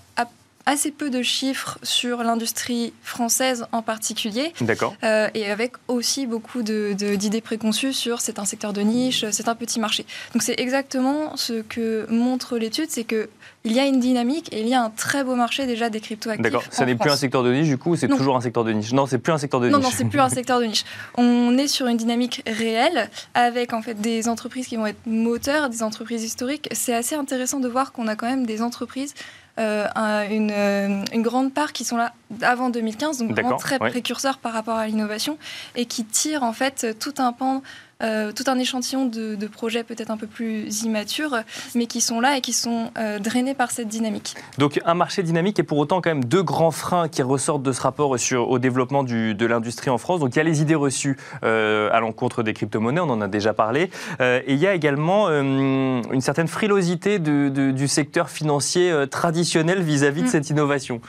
assez 0.70 0.90
peu 0.90 1.10
de 1.10 1.22
chiffres 1.22 1.78
sur 1.82 2.22
l'industrie 2.22 2.92
française 3.02 3.66
en 3.72 3.82
particulier. 3.82 4.52
D'accord. 4.60 4.94
et 5.02 5.50
avec 5.50 5.72
aussi 5.88 6.26
beaucoup 6.26 6.62
d'idées 6.62 7.40
préconçues 7.40 7.92
sur 7.92 8.20
c'est 8.20 8.38
un 8.38 8.44
secteur 8.44 8.72
de 8.72 8.80
niche, 8.80 9.24
c'est 9.30 9.48
un 9.48 9.54
petit 9.54 9.80
marché. 9.80 10.06
Donc 10.32 10.42
c'est 10.42 10.58
exactement 10.58 11.36
ce 11.36 11.62
que 11.62 12.06
montre 12.10 12.58
l'étude, 12.58 12.90
c'est 12.90 13.04
que 13.04 13.28
il 13.64 13.72
y 13.72 13.80
a 13.80 13.84
une 13.84 14.00
dynamique 14.00 14.48
et 14.52 14.60
il 14.60 14.68
y 14.68 14.74
a 14.74 14.82
un 14.82 14.88
très 14.88 15.22
beau 15.22 15.34
marché 15.34 15.66
déjà 15.66 15.90
des 15.90 16.00
cryptoactifs. 16.00 16.42
D'accord, 16.42 16.64
ça 16.70 16.86
n'est 16.86 16.94
plus 16.94 17.10
un 17.10 17.16
secteur 17.16 17.42
de 17.42 17.52
niche 17.52 17.68
du 17.68 17.76
coup, 17.76 17.94
c'est 17.94 18.08
toujours 18.08 18.36
un 18.36 18.40
secteur 18.40 18.64
de 18.64 18.72
niche? 18.72 18.92
Non, 18.92 19.06
c'est 19.06 19.18
plus 19.18 19.32
un 19.32 19.38
secteur 19.38 19.60
de 19.60 19.66
niche. 19.66 19.76
Non, 19.76 19.82
non, 19.82 19.90
c'est 19.94 20.06
plus 20.06 20.20
un 20.20 20.30
secteur 20.30 20.60
de 20.60 20.64
niche. 20.66 20.84
On 21.16 21.58
est 21.58 21.68
sur 21.68 21.86
une 21.86 21.98
dynamique 21.98 22.42
réelle 22.46 23.10
avec 23.34 23.74
en 23.74 23.82
fait 23.82 24.00
des 24.00 24.28
entreprises 24.28 24.66
qui 24.66 24.76
vont 24.76 24.86
être 24.86 25.04
moteurs, 25.06 25.68
des 25.68 25.82
entreprises 25.82 26.24
historiques. 26.24 26.68
C'est 26.72 26.94
assez 26.94 27.14
intéressant 27.14 27.60
de 27.60 27.68
voir 27.68 27.92
qu'on 27.92 28.08
a 28.08 28.16
quand 28.16 28.28
même 28.28 28.46
des 28.46 28.62
entreprises 28.62 29.14
euh, 29.60 29.86
une, 30.30 30.50
euh, 30.50 31.04
une, 31.12 31.22
grande 31.22 31.52
part 31.52 31.72
qui 31.72 31.84
sont 31.84 31.96
là 31.96 32.14
avant 32.40 32.70
2015, 32.70 33.18
donc 33.18 33.32
vraiment 33.32 33.56
très 33.56 33.78
précurseurs 33.78 34.38
par 34.38 34.52
rapport 34.52 34.76
à 34.76 34.86
l'innovation 34.86 35.36
et 35.76 35.84
qui 35.84 36.04
tirent 36.04 36.44
en 36.44 36.52
fait 36.52 36.96
tout 36.98 37.14
un 37.18 37.32
pan 37.32 37.62
tout 38.00 38.44
un 38.46 38.58
échantillon 38.58 39.06
de, 39.06 39.46
projets 39.46 39.84
peut-être 39.84 40.10
un 40.10 40.16
peu 40.16 40.26
plus 40.26 40.82
immatures, 40.84 41.36
mais 41.74 41.86
qui 41.86 42.00
sont 42.00 42.20
là 42.20 42.36
et 42.36 42.40
qui 42.40 42.52
sont 42.52 42.90
drainés 43.20 43.54
par 43.54 43.70
cette 43.70 43.88
dynamique. 43.88 44.34
Donc 44.58 44.80
un 44.84 44.94
marché 44.94 45.22
dynamique 45.22 45.58
et 45.58 45.62
pour 45.62 45.78
autant 45.78 46.00
quand 46.00 46.10
même 46.10 46.24
deux 46.24 46.42
grands 46.42 46.70
freins 46.70 47.08
qui 47.08 47.22
ressortent 47.22 47.62
de 47.62 47.72
ce 47.72 47.80
rapport 47.80 48.18
sur, 48.18 48.48
au 48.50 48.58
développement 48.58 49.02
du, 49.02 49.34
de 49.34 49.46
l'industrie 49.46 49.90
en 49.90 49.98
France. 49.98 50.20
Donc 50.20 50.34
il 50.34 50.38
y 50.38 50.40
a 50.40 50.44
les 50.44 50.62
idées 50.62 50.74
reçues 50.74 51.16
à 51.42 52.00
l'encontre 52.00 52.42
des 52.42 52.54
crypto-monnaies, 52.54 53.00
on 53.00 53.10
en 53.10 53.20
a 53.20 53.28
déjà 53.28 53.52
parlé, 53.52 53.90
et 54.20 54.44
il 54.48 54.58
y 54.58 54.66
a 54.66 54.74
également 54.74 55.28
une 55.30 56.20
certaine 56.20 56.48
frilosité 56.48 57.18
du 57.18 57.88
secteur 57.88 58.30
financier 58.30 58.92
traditionnel 59.10 59.82
vis-à-vis 59.82 60.22
de 60.22 60.26
mm. 60.26 60.30
cette 60.30 60.50
innovation. 60.50 61.00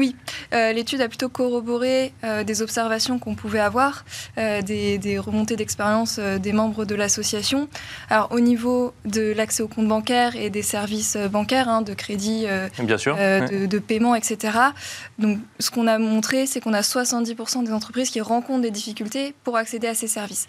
Oui, 0.00 0.16
euh, 0.54 0.72
l'étude 0.72 1.02
a 1.02 1.08
plutôt 1.08 1.28
corroboré 1.28 2.14
euh, 2.24 2.42
des 2.42 2.62
observations 2.62 3.18
qu'on 3.18 3.34
pouvait 3.34 3.60
avoir, 3.60 4.06
euh, 4.38 4.62
des, 4.62 5.18
remontées 5.18 5.56
d'expérience 5.56 6.18
des 6.18 6.54
membres 6.54 6.86
de 6.86 6.94
l'association. 6.94 7.68
Alors 8.08 8.32
au 8.32 8.40
niveau 8.40 8.94
de 9.04 9.34
l'accès 9.36 9.62
au 9.62 9.68
compte 9.68 9.88
bancaire 9.88 10.36
et 10.36 10.48
des 10.48 10.62
services 10.62 11.18
bancaires, 11.30 11.68
hein, 11.68 11.82
de 11.82 11.92
crédit, 11.92 12.46
Bien 12.78 12.96
sûr. 12.96 13.14
de, 13.14 13.66
de, 13.66 13.78
paiement, 13.78 14.14
etc. 14.14 14.56
Donc 15.18 15.38
ce 15.58 15.70
qu'on 15.70 15.86
a 15.86 15.98
montré, 15.98 16.46
c'est 16.46 16.60
qu'on 16.60 16.72
a 16.72 16.80
70% 16.80 17.64
des 17.64 17.72
entreprises 17.74 18.08
qui 18.08 18.22
rencontrent 18.22 18.62
des 18.62 18.70
difficultés 18.70 19.34
pour 19.44 19.58
accéder 19.58 19.86
à 19.86 19.94
ces 19.94 20.08
services. 20.08 20.46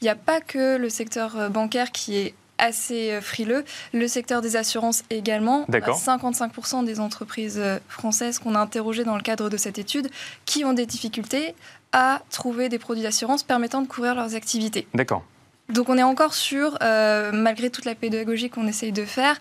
Il 0.00 0.04
n'y 0.04 0.10
a 0.10 0.16
pas 0.16 0.40
que 0.40 0.78
le 0.78 0.88
secteur 0.88 1.50
bancaire 1.50 1.92
qui 1.92 2.16
est 2.16 2.34
assez 2.58 3.12
euh, 3.12 3.20
frileux. 3.20 3.64
Le 3.92 4.08
secteur 4.08 4.40
des 4.40 4.56
assurances 4.56 5.02
également. 5.10 5.66
55% 5.68 6.84
des 6.84 7.00
entreprises 7.00 7.58
euh, 7.58 7.78
françaises 7.88 8.38
qu'on 8.38 8.54
a 8.54 8.58
interrogées 8.58 9.04
dans 9.04 9.16
le 9.16 9.22
cadre 9.22 9.48
de 9.48 9.56
cette 9.56 9.78
étude 9.78 10.08
qui 10.44 10.64
ont 10.64 10.72
des 10.72 10.86
difficultés 10.86 11.54
à 11.92 12.22
trouver 12.30 12.68
des 12.68 12.78
produits 12.78 13.02
d'assurance 13.02 13.42
permettant 13.42 13.82
de 13.82 13.86
couvrir 13.86 14.14
leurs 14.14 14.34
activités. 14.34 14.86
D'accord. 14.94 15.24
Donc 15.68 15.88
on 15.88 15.96
est 15.96 16.02
encore 16.02 16.34
sur, 16.34 16.76
euh, 16.82 17.30
malgré 17.32 17.70
toute 17.70 17.84
la 17.84 17.94
pédagogie 17.94 18.50
qu'on 18.50 18.66
essaye 18.66 18.92
de 18.92 19.04
faire, 19.04 19.38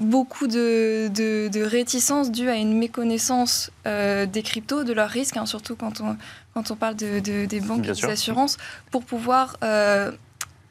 beaucoup 0.00 0.46
de, 0.46 1.08
de, 1.08 1.62
réticences 1.62 2.30
dues 2.30 2.48
à 2.48 2.54
une 2.54 2.78
méconnaissance 2.78 3.70
des 3.84 4.42
cryptos, 4.44 4.84
de 4.84 4.92
leurs 4.92 5.10
risques, 5.10 5.36
hein, 5.36 5.46
surtout 5.46 5.74
quand 5.74 6.00
on, 6.00 6.16
quand 6.54 6.70
on 6.70 6.76
parle 6.76 6.94
de, 6.94 7.18
des 7.18 7.60
banques 7.60 7.86
et 7.86 7.92
des 7.92 8.04
assurances, 8.04 8.58
pour 8.90 9.04
pouvoir 9.04 9.56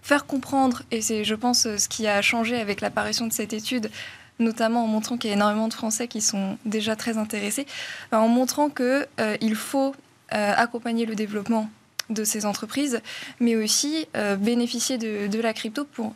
faire 0.07 0.25
comprendre, 0.25 0.83
et 0.89 1.01
c'est, 1.01 1.25
je 1.25 1.35
pense, 1.35 1.63
ce 1.63 1.89
qui 1.89 2.07
a 2.07 2.21
changé 2.21 2.55
avec 2.55 2.79
l'apparition 2.79 3.27
de 3.27 3.33
cette 3.33 3.51
étude, 3.51 3.91
notamment 4.39 4.85
en 4.85 4.87
montrant 4.87 5.17
qu'il 5.17 5.29
y 5.29 5.33
a 5.33 5.35
énormément 5.35 5.67
de 5.67 5.73
Français 5.73 6.07
qui 6.07 6.21
sont 6.21 6.57
déjà 6.63 6.95
très 6.95 7.17
intéressés, 7.17 7.67
ben, 8.09 8.19
en 8.19 8.29
montrant 8.29 8.69
qu'il 8.69 9.05
euh, 9.19 9.55
faut 9.55 9.93
euh, 10.33 10.53
accompagner 10.55 11.05
le 11.05 11.13
développement 11.13 11.69
de 12.09 12.23
ces 12.23 12.45
entreprises, 12.45 13.01
mais 13.41 13.57
aussi 13.57 14.07
euh, 14.15 14.37
bénéficier 14.37 14.97
de, 14.97 15.41
la 15.41 15.53
crypto 15.53 15.83
pour 15.83 16.13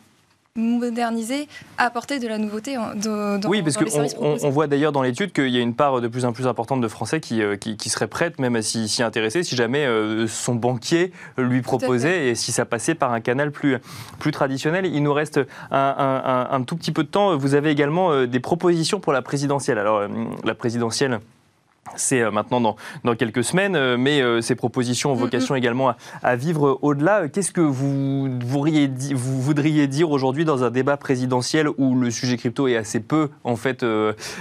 moderniser, 0.54 1.48
apporter 1.78 2.18
de 2.18 2.28
la 2.28 2.36
nouveauté 2.36 2.74
dans, 2.74 3.40
Oui, 3.48 3.62
parce 3.62 3.78
qu'on 3.78 4.36
on 4.42 4.50
voit 4.50 4.66
d'ailleurs 4.66 4.92
dans 4.92 5.00
l'étude 5.00 5.32
qu'il 5.32 5.48
y 5.48 5.56
a 5.56 5.60
une 5.60 5.74
part 5.74 6.02
de 6.02 6.08
plus 6.08 6.26
en 6.26 6.34
plus 6.34 6.46
importante 6.46 6.82
de 6.82 6.88
Français 6.88 7.20
qui, 7.20 7.40
euh, 7.40 7.56
qui, 7.56 7.88
seraient 7.88 8.06
prêts 8.06 8.32
même 8.38 8.56
à 8.56 8.60
s'y 8.60 9.02
intéresser 9.02 9.44
si 9.44 9.56
jamais 9.56 9.86
euh, 9.86 10.26
son 10.26 10.54
banquier 10.54 11.12
lui 11.38 11.62
proposait 11.62 12.28
et 12.28 12.34
si 12.34 12.52
ça 12.52 12.66
passait 12.66 12.94
par 12.94 13.14
un 13.14 13.20
canal 13.20 13.50
plus, 13.50 13.78
plus 14.18 14.30
traditionnel. 14.30 14.84
Il 14.84 15.02
nous 15.02 15.14
reste 15.14 15.40
un, 15.70 16.48
un 16.50 16.62
tout 16.64 16.76
petit 16.76 16.92
peu 16.92 17.02
de 17.04 17.08
temps. 17.08 17.34
Vous 17.36 17.54
avez 17.54 17.70
également 17.70 18.12
euh, 18.12 18.26
des 18.26 18.40
propositions 18.40 19.00
pour 19.00 19.14
la 19.14 19.22
présidentielle. 19.22 19.78
Alors, 19.78 20.02
la 20.44 20.54
présidentielle 20.54 21.20
c'est 21.96 22.20
euh, 22.20 22.30
maintenant 22.30 22.60
dans, 22.60 22.76
dans, 23.04 23.14
quelques 23.14 23.44
semaines, 23.44 23.76
euh, 23.76 23.96
mais 23.96 24.20
euh, 24.20 24.40
ces 24.40 24.54
propositions 24.54 25.12
ont 25.12 25.14
vocation 25.14 25.54
également 25.54 25.94
à, 26.22 26.36
vivre 26.36 26.78
au-delà. 26.82 27.28
Qu'est-ce 27.28 27.52
que 27.52 27.60
vous, 27.60 28.28
voudriez, 28.44 28.90
vous 29.14 29.42
voudriez 29.42 29.86
dire 29.86 30.10
aujourd'hui 30.10 30.44
dans 30.44 30.64
un 30.64 30.70
débat 30.70 30.96
présidentiel 30.96 31.68
où 31.76 31.94
le 31.94 32.10
sujet 32.10 32.36
crypto 32.36 32.68
est 32.68 32.76
assez 32.76 33.00
peu 33.00 33.30
en 33.44 33.56
fait 33.56 33.84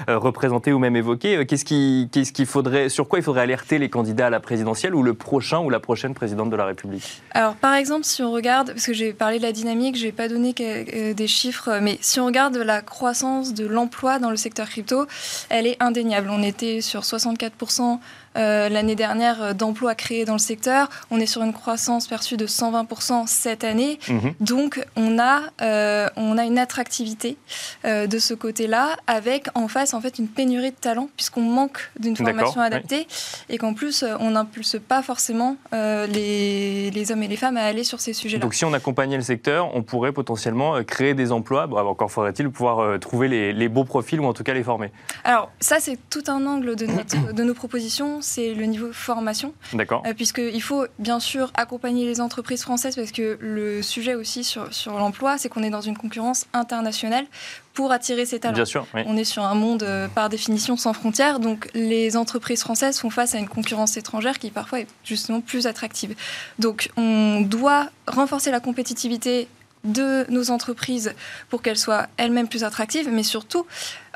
représenté 0.08 0.74
ou 0.74 0.80
même 0.80 0.96
évoqué 0.96 1.46
Qu'est-ce 1.46 1.66
qui, 1.66 2.10
qu'est-ce 2.12 2.32
qu'il 2.32 2.46
faudrait, 2.46 2.90
sur 2.90 3.08
quoi 3.08 3.20
il 3.20 3.24
faudrait 3.24 3.42
alerter 3.42 3.78
les 3.78 3.90
candidats 3.90 4.28
à 4.28 4.30
la 4.30 4.40
présidentielle 4.40 4.96
ou 4.96 5.04
le 5.04 5.14
prochain 5.14 5.60
ou 5.60 5.70
la 5.70 5.80
prochaine 5.80 6.14
présidente 6.14 6.50
de 6.50 6.56
la 6.56 6.66
République? 6.66 7.22
Alors 7.32 7.56
par 7.56 7.76
exemple, 7.76 8.06
si 8.06 8.24
on 8.24 8.32
regarde, 8.32 8.72
parce 8.72 8.86
que 8.86 8.94
j'ai 8.94 9.14
parlé 9.14 9.38
de 9.38 9.44
la 9.44 9.52
dynamique, 9.52 9.98
je 9.98 10.06
n'ai 10.06 10.12
pas 10.12 10.28
donné 10.28 10.54
des 10.54 11.28
chiffres, 11.28 11.80
mais 11.82 11.98
si 12.02 12.20
on 12.20 12.26
regarde 12.26 12.56
la 12.58 12.82
croissance 12.82 13.54
de 13.54 13.66
l'emploi 13.66 14.20
dans 14.20 14.30
le 14.30 14.38
secteur 14.38 14.70
crypto, 14.70 15.06
elle 15.50 15.68
est 15.68 15.78
indéniable. 15.80 16.30
On 16.32 16.44
était 16.44 16.82
sur 16.82 17.04
60 17.04 17.38
64% 17.50 18.00
euh, 18.38 18.70
l'année 18.70 18.96
dernière 18.96 19.42
euh, 19.42 19.54
d'emplois 19.54 19.96
créés 19.96 20.24
dans 20.24 20.34
le 20.34 20.40
secteur. 20.40 20.90
On 21.10 21.20
est 21.20 21.26
sur 21.26 21.42
une 21.42 21.54
croissance 21.54 22.08
perçue 22.08 22.38
de 22.38 22.48
120% 22.48 23.28
cette 23.28 23.64
année. 23.64 24.00
Mhm. 24.08 24.34
Donc, 24.40 24.86
on 24.96 25.20
a, 25.20 25.42
euh, 25.62 26.08
on 26.16 26.38
a 26.38 26.46
une 26.46 26.58
attractivité 26.58 27.38
de 27.84 28.20
ce 28.20 28.34
côté-là, 28.34 28.96
avec 29.08 29.48
en 29.56 29.68
face 29.68 29.94
en 29.94 30.02
fait 30.02 30.20
une 30.20 30.28
pénurie 30.28 30.72
de 30.72 30.76
talent, 30.76 31.10
puisqu'on 31.16 31.42
manque 31.42 31.92
d'une 32.00 32.16
formation 32.16 32.62
adaptée 32.62 33.08
et 33.50 33.58
qu'en 33.58 33.74
plus, 33.74 34.06
on 34.20 34.32
n'impulse 34.32 34.78
pas 34.88 35.02
forcément 35.02 35.58
les, 35.72 36.92
les, 36.92 37.12
hommes 37.12 37.24
et 37.24 37.28
les 37.28 37.36
femmes 37.36 37.58
à 37.58 37.64
aller 37.64 37.84
sur 37.84 38.00
ces 38.00 38.14
sujets-là. 38.14 38.42
Donc, 38.42 38.54
si 38.54 38.66
on 38.66 38.74
accompagnait 38.74 39.18
le 39.18 39.24
secteur, 39.24 39.76
on 39.76 39.84
pourrait 39.84 40.12
potentiellement 40.12 40.82
créer 40.84 41.14
des 41.14 41.32
emplois. 41.32 41.68
Bon, 41.68 41.78
encore 41.78 42.12
faudrait-il 42.12 42.50
pouvoir 42.50 43.00
trouver 43.00 43.28
les, 43.28 43.54
les 43.54 43.70
beaux 43.70 43.84
profils 43.84 44.20
ou 44.20 44.26
en 44.26 44.34
tout 44.34 44.44
cas 44.44 44.54
les 44.54 44.64
former. 44.64 44.92
Alors, 45.24 45.52
ça, 45.60 45.78
c'est 45.80 45.98
tout 46.10 46.24
un 46.28 46.46
angle 46.46 46.76
de, 46.76 46.86
notre, 46.86 47.34
de 47.34 47.44
nos 47.44 47.54
propositions 47.54 48.21
c'est 48.22 48.54
le 48.54 48.66
niveau 48.66 48.92
formation. 48.94 49.54
D'accord. 49.74 50.04
Euh, 50.06 50.14
Puisqu'il 50.14 50.62
faut 50.62 50.86
bien 51.00 51.20
sûr 51.20 51.52
accompagner 51.56 52.06
les 52.06 52.22
entreprises 52.22 52.62
françaises 52.62 52.96
parce 52.96 53.12
que 53.12 53.38
le 53.40 53.82
sujet 53.82 54.16
aussi 54.16 54.44
sur, 54.44 54.74
sur 54.74 54.98
l'emploi, 54.98 55.38
c'est 55.38 55.50
qu'on 55.50 55.64
est 55.64 55.70
dans 55.70 55.82
une 55.82 55.98
concurrence 55.98 56.46
internationale 56.54 57.26
pour 57.74 57.92
attirer 57.92 58.26
ces 58.26 58.40
talents. 58.40 58.54
Bien 58.54 58.66
sûr, 58.66 58.86
On 58.94 59.16
est 59.18 59.24
sur 59.24 59.44
un 59.44 59.56
monde 59.56 59.84
euh, 59.84 60.08
par 60.08 60.30
définition 60.30 60.76
sans 60.78 60.94
frontières, 60.94 61.40
donc 61.40 61.70
les 61.74 62.18
entreprises 62.18 62.62
françaises 62.62 63.00
font 63.00 63.10
face 63.10 63.34
à 63.34 63.38
une 63.38 63.48
concurrence 63.48 63.96
étrangère 63.98 64.40
qui 64.40 64.52
parfois 64.52 64.82
est 64.82 64.88
justement 65.04 65.42
plus 65.42 65.68
attractive. 65.68 66.16
Donc 66.60 66.90
on 66.98 67.42
doit 67.42 67.90
renforcer 68.08 68.52
la 68.52 68.60
compétitivité 68.60 69.48
de 69.84 70.26
nos 70.30 70.52
entreprises 70.52 71.14
pour 71.50 71.62
qu'elles 71.62 71.78
soient 71.78 72.08
elles-mêmes 72.18 72.48
plus 72.48 72.64
attractives, 72.64 73.10
mais 73.12 73.24
surtout 73.24 73.66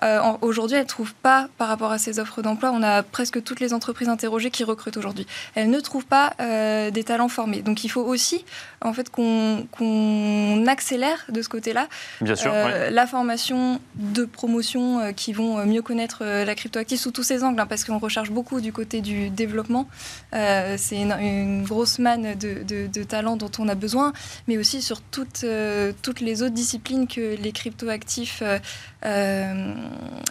euh, 0.03 0.19
aujourd'hui, 0.41 0.77
elles 0.77 0.83
ne 0.83 0.87
trouvent 0.87 1.13
pas, 1.13 1.47
par 1.57 1.67
rapport 1.67 1.91
à 1.91 1.97
ces 1.97 2.19
offres 2.19 2.41
d'emploi, 2.41 2.71
on 2.71 2.83
a 2.83 3.03
presque 3.03 3.41
toutes 3.43 3.59
les 3.59 3.73
entreprises 3.73 4.09
interrogées 4.09 4.51
qui 4.51 4.63
recrutent 4.63 4.97
aujourd'hui. 4.97 5.25
Elles 5.55 5.69
ne 5.69 5.79
trouvent 5.79 6.05
pas 6.05 6.33
euh, 6.39 6.91
des 6.91 7.03
talents 7.03 7.29
formés. 7.29 7.61
Donc 7.61 7.83
il 7.83 7.89
faut 7.89 8.01
aussi 8.01 8.45
en 8.81 8.93
fait, 8.93 9.09
qu'on 9.09 10.67
accélère 10.67 11.25
de 11.29 11.41
ce 11.41 11.49
côté-là 11.49 11.87
euh, 12.21 12.89
la 12.89 13.07
formation 13.07 13.79
de 13.95 14.25
promotion 14.25 15.13
qui 15.13 15.33
vont 15.33 15.65
mieux 15.65 15.81
connaître 15.81 16.23
la 16.23 16.55
cryptoactive 16.55 16.99
sous 16.99 17.11
tous 17.11 17.23
ses 17.23 17.43
angles, 17.43 17.59
hein, 17.59 17.65
parce 17.65 17.83
qu'on 17.83 17.97
recherche 17.97 18.31
beaucoup 18.31 18.61
du 18.61 18.73
côté 18.73 19.01
du 19.01 19.29
développement. 19.29 19.87
C'est 20.31 21.01
une, 21.01 21.63
grosse 21.63 21.99
manne 21.99 22.35
de, 22.35 22.63
de, 22.63 23.03
talents 23.03 23.37
dont 23.37 23.51
on 23.59 23.67
a 23.67 23.75
besoin, 23.75 24.13
mais 24.47 24.57
aussi 24.57 24.81
sur 24.81 25.01
toutes, 25.01 25.45
toutes 26.01 26.19
les 26.19 26.43
autres 26.43 26.53
disciplines 26.53 27.07
que 27.07 27.35
les 27.35 27.51
cryptoactifs 27.51 28.43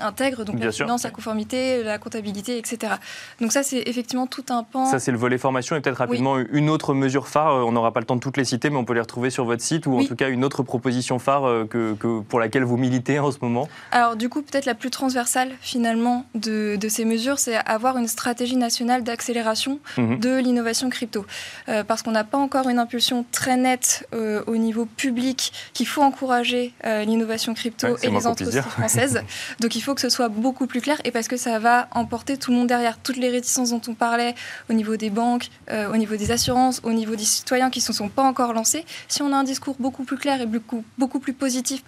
intègre 0.01 0.45
donc 0.45 0.59
la 0.61 0.73
finance, 0.73 1.03
la 1.05 1.11
conformité, 1.11 1.83
la 1.83 1.99
comptabilité, 1.99 2.59
etc. 2.59 2.95
Donc 3.41 3.53
ça, 3.53 3.63
c'est 3.63 3.83
effectivement 3.87 4.27
tout 4.27 4.45
un 4.51 4.63
pan. 4.63 4.87
Ça, 4.87 4.99
c'est 4.99 5.13
le 5.13 5.19
volet 5.19 5.39
formation 5.39 5.77
et 5.77 5.81
peut-être 5.81 5.99
rapidement 5.99 6.39
une 6.39 6.71
autre 6.71 6.95
mesure 6.95 7.29
phare. 7.29 7.55
Euh, 7.55 7.63
on 7.63 7.73
n'aura 7.73 7.93
pas 7.93 8.01
le 8.01 8.07
temps 8.07 8.17
de 8.17 8.21
toutes 8.21 8.37
les 8.37 8.45
citer, 8.45 8.71
mais 8.71 8.77
on 8.77 8.85
peut 8.85 8.95
les 8.95 9.01
retrouver 9.01 9.31
sur 9.31 9.45
votre 9.45 9.63
site 9.63 9.87
ou 9.87 9.99
en 9.99 10.05
tout 10.05 10.17
cas 10.17 10.29
une 10.29 10.45
autre 10.45 10.63
proposition 10.63 11.19
phare 11.19 11.47
euh, 11.47 11.65
que, 11.65 11.95
pour 12.21 12.41
laquelle 12.41 12.65
vous 12.65 12.77
militez 12.77 13.19
en 13.19 13.31
ce 13.31 13.39
moment. 13.41 13.69
Alors 13.91 14.17
du 14.17 14.29
coup, 14.29 14.43
peut-être 14.43 14.67
la 14.67 14.75
plus 14.75 14.91
transversale 14.91 15.53
finalement 15.61 16.27
de, 16.35 16.79
ces 16.89 17.05
mesures, 17.05 17.39
c'est 17.39 17.57
avoir 17.57 17.97
une 17.97 18.09
stratégie 18.09 18.57
nationale 18.57 19.03
d'accélération 19.03 19.81
mhm. 19.97 20.21
de 20.21 20.39
l'innovation 20.39 20.91
crypto. 20.91 21.25
Euh, 21.69 21.83
parce 21.83 22.03
qu'on 22.03 22.13
n'a 22.13 22.25
pas 22.25 22.39
encore 22.39 22.69
une 22.69 22.79
impulsion 22.79 23.25
très 23.33 23.57
nette 23.57 24.09
au 24.47 24.57
niveau 24.57 24.87
public 24.87 25.53
qu'il 25.73 25.87
faut 25.87 26.03
encourager 26.03 26.73
l'innovation 26.85 27.55
crypto 27.55 27.97
et 28.03 28.11
les 28.11 28.27
entreprises 28.27 28.61
françaises. 28.61 29.23
Donc 29.61 29.77
il 29.77 29.81
faut 29.81 29.95
que 29.95 30.01
ce 30.01 30.09
soit 30.09 30.29
beaucoup 30.29 30.67
plus 30.67 30.81
clair 30.81 31.01
et 31.05 31.11
parce 31.11 31.29
que 31.29 31.37
ça 31.37 31.59
va 31.59 31.89
emporter 31.93 32.37
tout 32.37 32.51
le 32.51 32.57
monde 32.59 32.67
derrière. 32.67 32.99
Toutes 32.99 33.17
les 33.17 33.29
réticences 33.29 33.71
dont 33.71 33.81
on 33.89 33.95
parlait 33.95 34.35
au 34.71 34.73
niveau 34.73 34.97
des 34.97 35.11
banques, 35.11 35.49
euh, 35.71 35.93
au 35.93 35.97
niveau 35.97 36.17
des 36.17 36.31
assurances, 36.31 36.81
au 36.85 36.93
niveau 36.93 37.17
des 37.17 37.25
citoyens 37.25 37.71
qui 37.71 37.81
ne 37.81 37.85
se 37.85 37.93
sont 37.93 38.09
pas 38.09 38.23
encore 38.23 38.53
lancés, 38.53 38.85
si 39.09 39.23
on 39.23 39.33
a 39.33 39.37
un 39.37 39.45
discours 39.45 39.77
beaucoup 39.79 40.05
plus 40.05 40.17
clair 40.17 40.41
et 40.41 40.47
beaucoup, 40.47 40.83
plus 41.21 41.33
positif, 41.33 41.83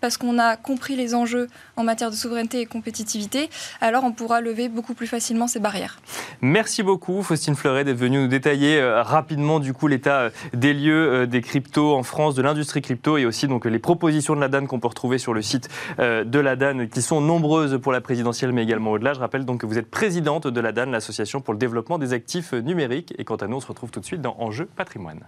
parce 0.00 0.16
qu'on 0.16 0.38
a 0.38 0.56
compris 0.56 0.96
les 0.96 1.14
enjeux 1.14 1.48
en 1.76 1.84
matière 1.84 2.10
de 2.10 2.16
souveraineté 2.16 2.60
et 2.60 2.66
compétitivité, 2.66 3.50
alors 3.80 4.04
on 4.04 4.12
pourra 4.12 4.40
lever 4.40 4.68
beaucoup 4.68 4.94
plus 4.94 5.06
facilement 5.06 5.46
ces 5.46 5.60
barrières. 5.60 6.00
Merci 6.40 6.82
beaucoup 6.82 7.22
Faustine 7.22 7.54
Fleuret 7.54 7.84
d'être 7.84 7.96
venue 7.96 8.18
nous 8.18 8.28
détailler 8.28 8.80
euh, 8.80 9.02
rapidement 9.02 9.60
du 9.60 9.72
coup 9.72 9.88
l'état 9.88 10.20
euh, 10.20 10.30
des 10.54 10.74
lieux 10.74 11.26
des 11.26 11.40
cryptos 11.40 11.94
en 11.94 12.02
France, 12.02 12.34
de 12.34 12.42
l'industrie 12.42 12.82
crypto 12.82 13.16
et 13.16 13.26
aussi 13.26 13.48
donc 13.48 13.64
les 13.64 13.78
propositions 13.78 14.34
de 14.34 14.40
la 14.40 14.48
DAN 14.48 14.66
qu'on 14.66 14.80
peut 14.80 14.88
retrouver 14.88 15.18
sur 15.18 15.34
le 15.34 15.42
site 15.42 15.68
de 15.98 16.38
la 16.38 16.56
DAN 16.56 16.86
qui 16.92 17.02
sont 17.02 17.20
nombreuses 17.20 17.78
pour 17.80 17.92
la 17.92 18.00
présidentielle, 18.00 18.52
mais 18.52 18.62
également 18.62 18.92
au-delà. 18.92 19.14
Je 19.14 19.20
rappelle 19.20 19.44
donc 19.44 19.62
que 19.62 19.66
vous 19.66 19.78
êtes 19.78 19.90
présidente 19.90 20.46
de 20.46 20.60
la 20.60 20.72
DAN, 20.72 20.86
l'Association 20.86 21.40
pour 21.40 21.54
le 21.54 21.58
développement 21.58 21.98
des 21.98 22.12
actifs 22.12 22.52
numériques. 22.52 23.14
Et 23.18 23.24
quant 23.24 23.36
à 23.36 23.46
nous, 23.46 23.56
on 23.56 23.60
se 23.60 23.66
retrouve 23.66 23.90
tout 23.90 24.00
de 24.00 24.04
suite 24.04 24.20
dans 24.20 24.36
Enjeu 24.38 24.66
patrimoine. 24.66 25.20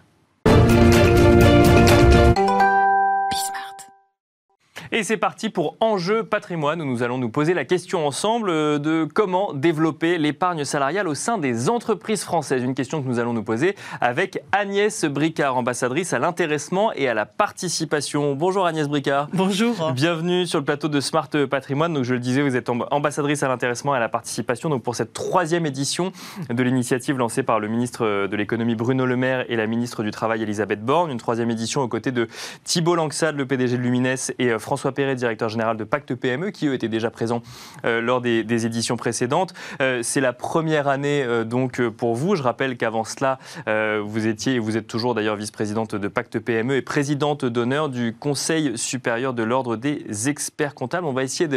Et 4.96 5.02
c'est 5.02 5.16
parti 5.16 5.50
pour 5.50 5.76
Enjeu 5.80 6.22
patrimoine 6.22 6.80
où 6.80 6.84
nous 6.84 7.02
allons 7.02 7.18
nous 7.18 7.28
poser 7.28 7.52
la 7.52 7.64
question 7.64 8.06
ensemble 8.06 8.48
euh, 8.48 8.78
de 8.78 9.08
comment 9.12 9.52
développer 9.52 10.18
l'épargne 10.18 10.64
salariale 10.64 11.08
au 11.08 11.14
sein 11.14 11.36
des 11.36 11.68
entreprises 11.68 12.22
françaises. 12.22 12.62
Une 12.62 12.76
question 12.76 13.02
que 13.02 13.08
nous 13.08 13.18
allons 13.18 13.32
nous 13.32 13.42
poser 13.42 13.74
avec 14.00 14.40
Agnès 14.52 15.04
Bricard, 15.06 15.56
ambassadrice 15.56 16.12
à 16.12 16.20
l'intéressement 16.20 16.92
et 16.92 17.08
à 17.08 17.14
la 17.14 17.26
participation. 17.26 18.36
Bonjour 18.36 18.66
Agnès 18.66 18.86
Bricard. 18.86 19.26
Bonjour. 19.32 19.90
Bienvenue 19.90 20.46
sur 20.46 20.60
le 20.60 20.64
plateau 20.64 20.86
de 20.86 21.00
Smart 21.00 21.28
Patrimoine. 21.50 21.92
Donc 21.92 22.04
je 22.04 22.14
le 22.14 22.20
disais, 22.20 22.42
vous 22.42 22.54
êtes 22.54 22.68
ambassadrice 22.68 23.42
à 23.42 23.48
l'intéressement 23.48 23.96
et 23.96 23.98
à 23.98 24.00
la 24.00 24.08
participation 24.08 24.70
donc 24.70 24.84
pour 24.84 24.94
cette 24.94 25.12
troisième 25.12 25.66
édition 25.66 26.12
de 26.48 26.62
l'initiative 26.62 27.18
lancée 27.18 27.42
par 27.42 27.58
le 27.58 27.66
ministre 27.66 28.28
de 28.28 28.36
l'économie 28.36 28.76
Bruno 28.76 29.06
Le 29.06 29.16
Maire 29.16 29.44
et 29.48 29.56
la 29.56 29.66
ministre 29.66 30.04
du 30.04 30.12
Travail 30.12 30.44
Elisabeth 30.44 30.84
Borne. 30.84 31.10
Une 31.10 31.18
troisième 31.18 31.50
édition 31.50 31.80
aux 31.80 31.88
côtés 31.88 32.12
de 32.12 32.28
Thibault 32.62 32.94
Langsade, 32.94 33.34
le 33.34 33.44
PDG 33.44 33.76
de 33.76 33.82
Lumines, 33.82 34.14
et 34.38 34.50
euh, 34.50 34.60
François 34.84 34.96
Perret, 34.96 35.14
directeur 35.14 35.48
général 35.48 35.78
de 35.78 35.84
Pacte 35.84 36.14
PME, 36.14 36.50
qui 36.50 36.66
eux 36.66 36.74
étaient 36.74 36.90
déjà 36.90 37.08
présents 37.08 37.40
euh, 37.86 38.02
lors 38.02 38.20
des, 38.20 38.66
éditions 38.66 38.98
précédentes. 38.98 39.54
Euh, 39.80 40.00
c'est 40.02 40.20
la 40.20 40.34
première 40.34 40.88
année 40.88 41.26
donc 41.46 41.80
pour 41.88 42.14
vous. 42.14 42.36
Je 42.36 42.42
rappelle 42.42 42.76
qu'avant 42.76 43.04
cela, 43.04 43.38
vous 43.66 44.26
étiez 44.26 44.54
et 44.54 44.58
vous 44.58 44.76
êtes 44.76 44.86
toujours 44.86 45.14
d'ailleurs 45.14 45.36
vice-présidente 45.36 45.94
de 45.94 46.08
Pacte 46.08 46.38
PME 46.38 46.76
et 46.76 46.82
présidente 46.82 47.46
d'honneur 47.46 47.88
du 47.88 48.14
Conseil 48.14 48.76
supérieur 48.76 49.32
de 49.32 49.42
l'ordre 49.42 49.76
des 49.76 50.28
experts 50.28 50.74
comptables. 50.74 51.06
On 51.06 51.14
va 51.14 51.22
essayer 51.22 51.48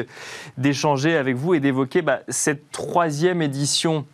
d'échanger 0.57 1.17
avec 1.17 1.35
vous 1.35 1.53
et 1.53 1.59
d'évoquer 1.59 2.01
bah, 2.01 2.21
cette 2.29 2.71
troisième 2.71 3.41
édition 3.41 4.05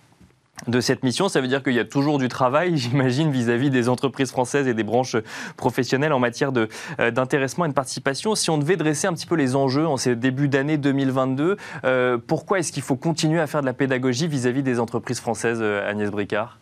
de 0.68 0.82
cette 0.82 1.04
mission. 1.04 1.30
Ça 1.30 1.42
veut 1.42 1.48
dire 1.48 1.64
qu'il 1.64 1.74
y 1.74 1.80
a 1.80 1.86
toujours 1.86 2.18
du 2.18 2.28
travail, 2.28 2.78
j'imagine, 2.78 3.32
vis-à-vis 3.32 3.70
des 3.70 3.90
entreprises 3.90 4.32
françaises 4.32 4.68
et 4.68 4.74
des 4.74 4.84
branches 4.84 5.16
professionnelles 5.58 6.14
en 6.14 6.20
matière 6.20 6.52
euh, 6.56 7.12
d'intéressement 7.12 7.66
et 7.66 7.70
de 7.70 7.74
participation. 7.74 8.36
Si 8.36 8.50
on 8.50 8.58
devait 8.58 8.78
dresser 8.78 9.08
un 9.08 9.14
petit 9.14 9.26
peu 9.26 9.36
les 9.36 9.56
enjeux 9.56 9.88
en 9.88 9.98
ces 9.98 10.16
débuts 10.16 10.48
d'année 10.48 10.78
2022, 10.78 11.58
euh, 11.84 12.18
pourquoi 12.26 12.60
est-ce 12.60 12.72
qu'il 12.72 12.84
faut 12.84 12.96
continuer 12.96 13.40
à 13.40 13.48
faire 13.48 13.62
de 13.62 13.66
la 13.66 13.74
pédagogie 13.74 14.28
vis-à-vis 14.28 14.64
des 14.64 14.80
entreprises 14.80 15.20
françaises, 15.20 15.60
euh, 15.62 15.90
Agnès 15.90 16.10
Bricard? 16.10 16.58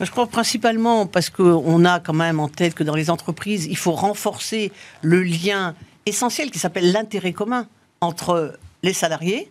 Je 0.00 0.10
crois 0.10 0.26
principalement 0.26 1.06
parce 1.06 1.30
qu'on 1.30 1.84
a 1.84 2.00
quand 2.00 2.12
même 2.12 2.40
en 2.40 2.48
tête 2.48 2.74
que 2.74 2.82
dans 2.82 2.94
les 2.94 3.10
entreprises, 3.10 3.66
il 3.66 3.76
faut 3.76 3.92
renforcer 3.92 4.72
le 5.02 5.22
lien 5.22 5.74
essentiel 6.06 6.50
qui 6.50 6.58
s'appelle 6.58 6.90
l'intérêt 6.90 7.32
commun 7.32 7.68
entre 8.00 8.54
les 8.82 8.92
salariés, 8.92 9.50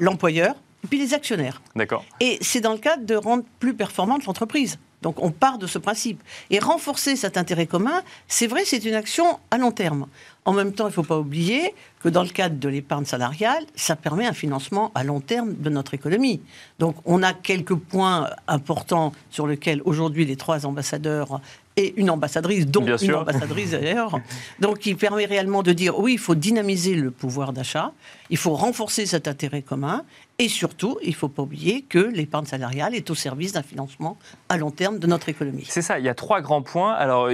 l'employeur 0.00 0.56
et 0.84 0.86
puis 0.86 0.98
les 0.98 1.14
actionnaires. 1.14 1.62
D'accord. 1.76 2.04
Et 2.20 2.38
c'est 2.40 2.60
dans 2.60 2.72
le 2.72 2.78
cadre 2.78 3.04
de 3.04 3.14
rendre 3.14 3.44
plus 3.58 3.74
performante 3.74 4.26
l'entreprise. 4.26 4.78
Donc 5.02 5.22
on 5.22 5.30
part 5.30 5.58
de 5.58 5.66
ce 5.66 5.78
principe. 5.78 6.22
Et 6.50 6.58
renforcer 6.58 7.16
cet 7.16 7.36
intérêt 7.36 7.66
commun, 7.66 8.02
c'est 8.28 8.46
vrai, 8.46 8.62
c'est 8.64 8.84
une 8.84 8.94
action 8.94 9.38
à 9.50 9.58
long 9.58 9.72
terme. 9.72 10.06
En 10.44 10.52
même 10.52 10.72
temps, 10.72 10.84
il 10.84 10.90
ne 10.90 10.94
faut 10.94 11.02
pas 11.02 11.18
oublier 11.18 11.74
que 12.02 12.08
dans 12.08 12.22
le 12.22 12.28
cadre 12.28 12.58
de 12.58 12.68
l'épargne 12.68 13.04
salariale, 13.04 13.64
ça 13.76 13.94
permet 13.94 14.26
un 14.26 14.32
financement 14.32 14.90
à 14.94 15.04
long 15.04 15.20
terme 15.20 15.54
de 15.54 15.70
notre 15.70 15.94
économie. 15.94 16.40
Donc 16.78 16.96
on 17.04 17.22
a 17.22 17.32
quelques 17.32 17.74
points 17.74 18.30
importants 18.48 19.12
sur 19.30 19.46
lesquels 19.46 19.82
aujourd'hui 19.84 20.24
les 20.24 20.36
trois 20.36 20.66
ambassadeurs 20.66 21.40
et 21.76 21.94
une 21.96 22.10
ambassadrice, 22.10 22.66
dont 22.66 22.84
une 22.84 23.14
ambassadrice 23.14 23.70
d'ailleurs, 23.70 24.18
donc 24.60 24.78
qui 24.78 24.94
permet 24.94 25.24
réellement 25.24 25.62
de 25.62 25.72
dire 25.72 25.98
oui, 25.98 26.14
il 26.14 26.18
faut 26.18 26.34
dynamiser 26.34 26.94
le 26.94 27.10
pouvoir 27.10 27.52
d'achat, 27.52 27.92
il 28.28 28.36
faut 28.36 28.54
renforcer 28.54 29.06
cet 29.06 29.26
intérêt 29.26 29.62
commun, 29.62 30.04
et 30.38 30.48
surtout, 30.48 30.98
il 31.02 31.10
ne 31.10 31.14
faut 31.14 31.28
pas 31.28 31.42
oublier 31.42 31.82
que 31.82 31.98
l'épargne 31.98 32.46
salariale 32.46 32.94
est 32.94 33.10
au 33.10 33.14
service 33.14 33.52
d'un 33.52 33.62
financement 33.62 34.16
à 34.48 34.56
long 34.56 34.70
terme 34.70 34.98
de 34.98 35.06
notre 35.06 35.28
économie. 35.28 35.64
C'est 35.68 35.82
ça, 35.82 35.98
il 35.98 36.04
y 36.04 36.08
a 36.08 36.14
trois 36.14 36.40
grands 36.40 36.62
points. 36.62 36.92
Alors, 36.92 37.28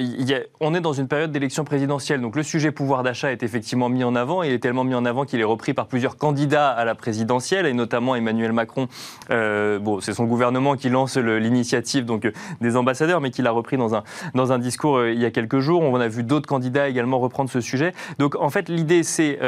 on 0.61 0.75
est 0.75 0.81
dans 0.81 0.93
une 0.93 1.09
période 1.09 1.33
d'élection 1.33 1.65
présidentielle, 1.65 2.21
donc 2.21 2.37
le 2.37 2.43
sujet 2.43 2.71
pouvoir 2.71 3.03
d'achat 3.03 3.33
est 3.33 3.43
effectivement 3.43 3.89
mis 3.89 4.05
en 4.05 4.15
avant, 4.15 4.43
il 4.43 4.53
est 4.53 4.59
tellement 4.59 4.85
mis 4.85 4.95
en 4.95 5.05
avant 5.05 5.25
qu'il 5.25 5.41
est 5.41 5.45
repris 5.45 5.75
par 5.75 5.87
plusieurs 5.87 6.17
candidats 6.17 6.71
à 6.71 6.85
la 6.85 6.95
présidentielle, 6.95 7.67
et 7.67 7.73
notamment 7.73 8.15
Emmanuel 8.15 8.53
Macron. 8.53 8.89
Euh, 9.31 9.79
bon, 9.79 10.01
c'est 10.01 10.15
son 10.15 10.25
gouvernement 10.25 10.77
qui 10.77 10.89
lance 10.89 11.17
l'initiative 11.17 12.07
euh, 12.11 12.31
des 12.61 12.77
ambassadeurs, 12.77 13.21
mais 13.21 13.31
qui 13.31 13.43
l'a 13.43 13.51
repris 13.51 13.77
dans 13.77 13.95
un, 13.95 14.03
dans 14.35 14.53
un 14.53 14.59
discours 14.59 14.99
euh, 14.99 15.13
il 15.13 15.21
y 15.21 15.25
a 15.25 15.31
quelques 15.31 15.61
jours. 15.61 15.83
On 15.83 16.01
a 16.01 16.09
vu 16.09 16.23
d'autres 16.23 16.47
candidats 16.47 16.89
également 16.89 17.19
reprendre 17.19 17.51
ce 17.51 17.61
sujet. 17.61 17.93
Donc, 18.19 18.37
en 18.37 18.51
fait, 18.51 18.69
l'idée, 18.69 19.03
c'est 19.03 19.39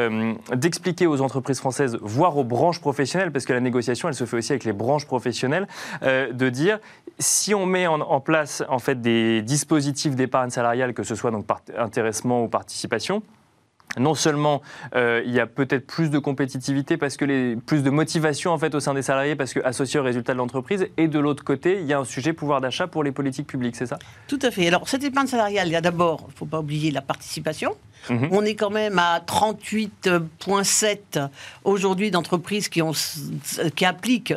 d'expliquer 0.55 1.07
aux 1.07 1.21
entreprises 1.21 1.59
françaises, 1.59 1.99
voire 2.01 2.37
aux 2.37 2.45
branches 2.45 2.81
professionnelles, 2.81 3.33
que 3.47 3.53
la 3.53 3.61
négociation, 3.61 4.09
elle 4.09 4.15
se 4.15 4.25
fait 4.25 4.37
aussi 4.37 4.53
avec 4.53 4.65
les 4.65 4.73
branches 4.73 5.07
professionnelles, 5.07 5.67
euh, 6.03 6.33
de 6.33 6.49
dire 6.49 6.79
si 7.19 7.55
on 7.55 7.67
met 7.67 7.87
en, 7.87 8.21
place 8.21 8.63
en 8.69 8.79
fait 8.79 9.01
des 9.01 9.43
dispositifs 9.43 10.15
d'épargne 10.15 10.51
salariale, 10.51 10.95
que 10.95 11.03
ce 11.03 11.15
soit 11.15 11.31
donc 11.31 11.47
par 11.47 11.61
intéressement 11.77 12.43
ou 12.43 12.49
participation, 12.49 13.23
non 13.99 14.15
seulement 14.15 14.63
euh, 14.95 15.23
il 15.27 15.33
y 15.33 15.41
a 15.41 15.47
peut-être 15.47 15.87
plus 15.87 16.11
de 16.11 16.19
compétitivité 16.19 16.97
parce 16.97 17.17
que 17.17 17.57
plus 17.57 17.83
de 17.83 17.91
motivation 17.91 18.53
en 18.53 18.59
fait 18.59 18.75
au 18.75 18.81
sein 18.81 18.95
des 18.95 19.03
salariés 19.03 19.35
parce 19.35 19.53
que 19.53 19.61
associé 19.65 19.99
au 19.99 20.03
résultat 20.03 20.33
de 20.33 20.39
l'entreprise 20.39 20.87
et 20.97 21.09
de 21.09 21.19
l'autre 21.19 21.43
côté 21.45 21.81
il 21.81 21.87
y 21.87 21.93
a 21.93 21.99
un 21.99 22.05
sujet 22.05 22.33
pouvoir 22.33 22.61
d'achat 22.61 22.87
pour 22.87 23.03
les 23.03 23.13
politiques 23.13 23.47
publiques 23.47 23.77
c'est 23.77 23.87
ça? 23.87 23.99
Tout 24.29 24.39
à 24.43 24.51
fait. 24.51 24.69
Alors 24.69 24.89
cette 24.89 25.03
épargne 25.03 25.27
salariale 25.27 25.69
il 25.69 25.73
y 25.73 25.77
a 25.77 25.81
d'abord 25.81 26.29
faut 26.37 26.47
pas 26.47 26.61
oublier 26.61 26.91
la 26.91 27.03
participation 27.03 27.75
Mhm. 28.09 28.29
On 28.31 28.45
est 28.45 28.55
quand 28.55 28.71
même 28.71 28.99
à 28.99 29.21
38,7 29.21 31.29
aujourd'hui 31.65 32.11
d'entreprises 32.11 32.69
qui, 32.69 32.81
qui 33.77 33.85
appliquent 33.85 34.35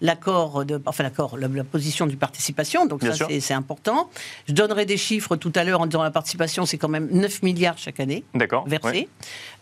l'accord, 0.00 0.64
enfin 0.84 1.02
l'accord, 1.02 1.38
la, 1.38 1.48
position 1.64 2.06
du 2.06 2.16
participation. 2.16 2.86
Donc 2.86 3.02
ça, 3.02 3.26
c'est 3.40 3.54
important. 3.54 4.10
Je 4.48 4.52
donnerai 4.52 4.86
des 4.86 4.96
chiffres 4.96 5.36
tout 5.36 5.52
à 5.54 5.64
l'heure 5.64 5.80
en 5.80 5.86
disant 5.86 6.02
la 6.02 6.10
participation, 6.10 6.66
c'est 6.66 6.78
quand 6.78 6.88
même 6.88 7.08
9 7.10 7.42
milliards 7.42 7.78
chaque 7.78 8.00
année 8.00 8.24
versés. 8.66 9.08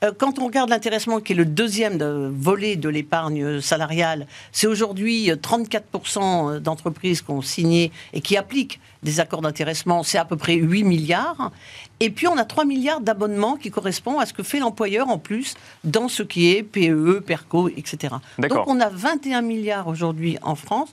Euh, 0.03 0.13
quand 0.17 0.39
on 0.39 0.47
regarde 0.47 0.71
l'intéressement, 0.71 1.21
qui 1.21 1.33
est 1.33 1.37
le 1.37 1.45
deuxième 1.45 1.99
volet 2.31 2.77
de 2.77 2.89
l'épargne 2.89 3.61
salariale, 3.61 4.27
c'est 4.53 4.67
aujourd'hui 4.67 5.31
34% 5.31 6.59
d'entreprises 6.59 7.23
qui 7.23 7.31
ont 7.31 7.43
signé 7.43 7.93
et 8.13 8.21
qui 8.21 8.37
appliquent 8.37 8.81
des 9.05 9.21
accords 9.21 9.43
d'intéressement, 9.43 10.03
c'est 10.03 10.19
à 10.19 10.25
peu 10.25 10.37
près 10.37 10.55
8 10.55 10.83
milliards. 10.83 11.53
Et 12.01 12.11
puis 12.11 12.27
on 12.27 12.37
a 12.37 12.45
3 12.45 12.65
milliards 12.65 13.01
d'abonnements 13.01 13.57
qui 13.57 13.71
correspondent 13.71 14.21
à 14.21 14.27
ce 14.27 14.33
que 14.33 14.43
fait 14.43 14.59
l'employeur 14.59 15.09
en 15.09 15.19
plus 15.19 15.55
dans 15.85 16.09
ce 16.09 16.23
qui 16.23 16.51
est 16.51 16.63
PEE, 16.63 17.21
PERCO, 17.25 17.69
etc. 17.69 18.17
Donc 18.39 18.67
on 18.67 18.81
a 18.81 18.89
21 18.89 19.43
milliards 19.43 19.87
aujourd'hui 19.87 20.39
en 20.43 20.55
France 20.55 20.89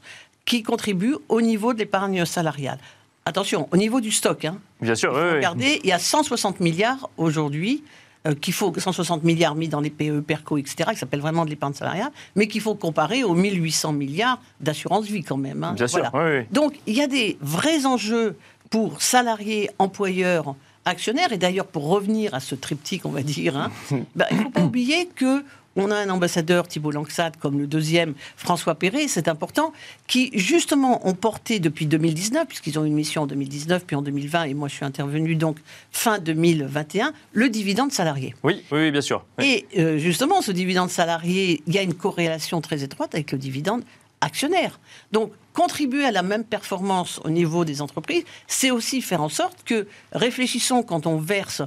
qui 0.46 0.62
contribuent 0.62 1.18
au 1.30 1.42
niveau 1.42 1.74
de 1.74 1.80
l'épargne 1.80 2.26
salariale. 2.26 2.78
Attention, 3.26 3.68
au 3.72 3.78
niveau 3.78 4.02
du 4.02 4.12
stock, 4.12 4.46
hein, 4.46 4.58
Bien 4.82 4.96
sûr, 4.96 5.14
regardez, 5.14 5.80
il 5.84 5.90
y 5.90 5.94
a 5.94 6.00
160 6.00 6.60
milliards 6.60 7.10
aujourd'hui 7.18 7.84
euh, 8.28 8.36
qu'il 8.36 8.54
faut 8.54 8.74
160 8.76 9.24
milliards 9.24 9.56
mis 9.56 9.68
dans 9.68 9.82
les 9.82 9.90
PE, 9.90 10.22
PERCO, 10.22 10.58
etc., 10.58 10.92
qui 10.92 10.98
s'appelle 10.98 11.22
vraiment 11.22 11.46
de 11.46 11.50
l'épargne 11.50 11.74
salariale, 11.74 12.12
mais 12.36 12.48
qu'il 12.48 12.62
faut 12.62 12.76
comparer 12.76 13.24
aux 13.24 13.34
1800 13.34 13.94
milliards 13.94 14.40
d'assurance 14.60 15.06
vie 15.06 15.24
quand 15.24 15.38
même. 15.38 15.64
Hein. 15.64 15.74
Bien 15.74 15.88
sûr. 15.88 16.12
Donc 16.52 16.80
il 16.86 16.96
y 16.96 17.02
a 17.02 17.08
des 17.08 17.38
vrais 17.42 17.86
enjeux 17.86 18.38
pour 18.70 19.02
salariés, 19.02 19.70
employeurs, 19.80 20.56
actionnaires. 20.86 21.32
Et 21.32 21.38
d'ailleurs, 21.38 21.68
pour 21.68 21.88
revenir 21.88 22.34
à 22.34 22.40
ce 22.40 22.56
triptyque, 22.56 23.06
on 23.06 23.12
va 23.12 23.22
dire, 23.22 23.58
hein, 23.58 23.72
bah, 24.16 24.26
il 24.32 24.38
ne 24.38 24.44
faut 24.44 24.50
pas 24.50 24.64
oublier 24.64 25.08
que 25.08 25.44
on 25.76 25.92
a 25.92 25.96
un 25.96 26.10
ambassadeur, 26.10 26.68
Thibault 26.68 26.92
Langsade, 26.92 27.38
comme 27.38 27.60
le 27.60 27.68
deuxième, 27.68 28.14
François 28.36 28.76
Perret, 28.76 29.08
c'est 29.08 29.28
important, 29.28 29.74
qui 30.08 30.32
justement 30.34 31.08
ont 31.08 31.14
porté 31.14 31.60
depuis 31.60 31.86
2019, 31.86 32.48
puisqu'ils 32.48 32.78
ont 32.78 32.86
une 32.86 32.94
mission 32.94 33.24
en 33.24 33.28
2019, 33.28 33.86
puis 33.86 33.96
en 33.96 34.02
2020, 34.02 34.44
et 34.44 34.54
moi 34.54 34.68
je 34.68 34.76
suis 34.76 34.86
intervenu 34.86 35.36
donc 35.36 35.58
fin 35.92 36.20
2021, 36.20 37.14
le 37.34 37.50
dividende 37.50 37.92
salarié. 37.92 38.36
Oui, 38.44 38.64
oui, 38.72 38.92
bien 38.92 39.02
sûr. 39.02 39.24
Et 39.42 39.66
euh, 39.78 39.98
justement, 39.98 40.42
ce 40.42 40.52
dividende 40.52 40.90
salarié, 40.90 41.62
il 41.68 41.74
y 41.74 41.78
a 41.78 41.82
une 41.82 41.94
corrélation 41.94 42.62
très 42.62 42.84
étroite 42.84 43.14
avec 43.16 43.32
le 43.32 43.38
dividende 43.38 43.84
actionnaire. 44.22 44.80
Donc, 45.12 45.32
contribuer 45.54 46.06
à 46.06 46.12
la 46.12 46.22
même 46.22 46.44
performance 46.46 47.20
au 47.26 47.30
niveau 47.30 47.66
des 47.66 47.82
entreprises, 47.82 48.24
c'est 48.48 48.72
aussi 48.72 49.02
faire 49.02 49.22
en 49.22 49.30
sorte 49.30 49.64
que, 49.66 49.88
réfléchissons 50.14 50.84
quand 50.84 51.08
on 51.08 51.18
verse 51.18 51.64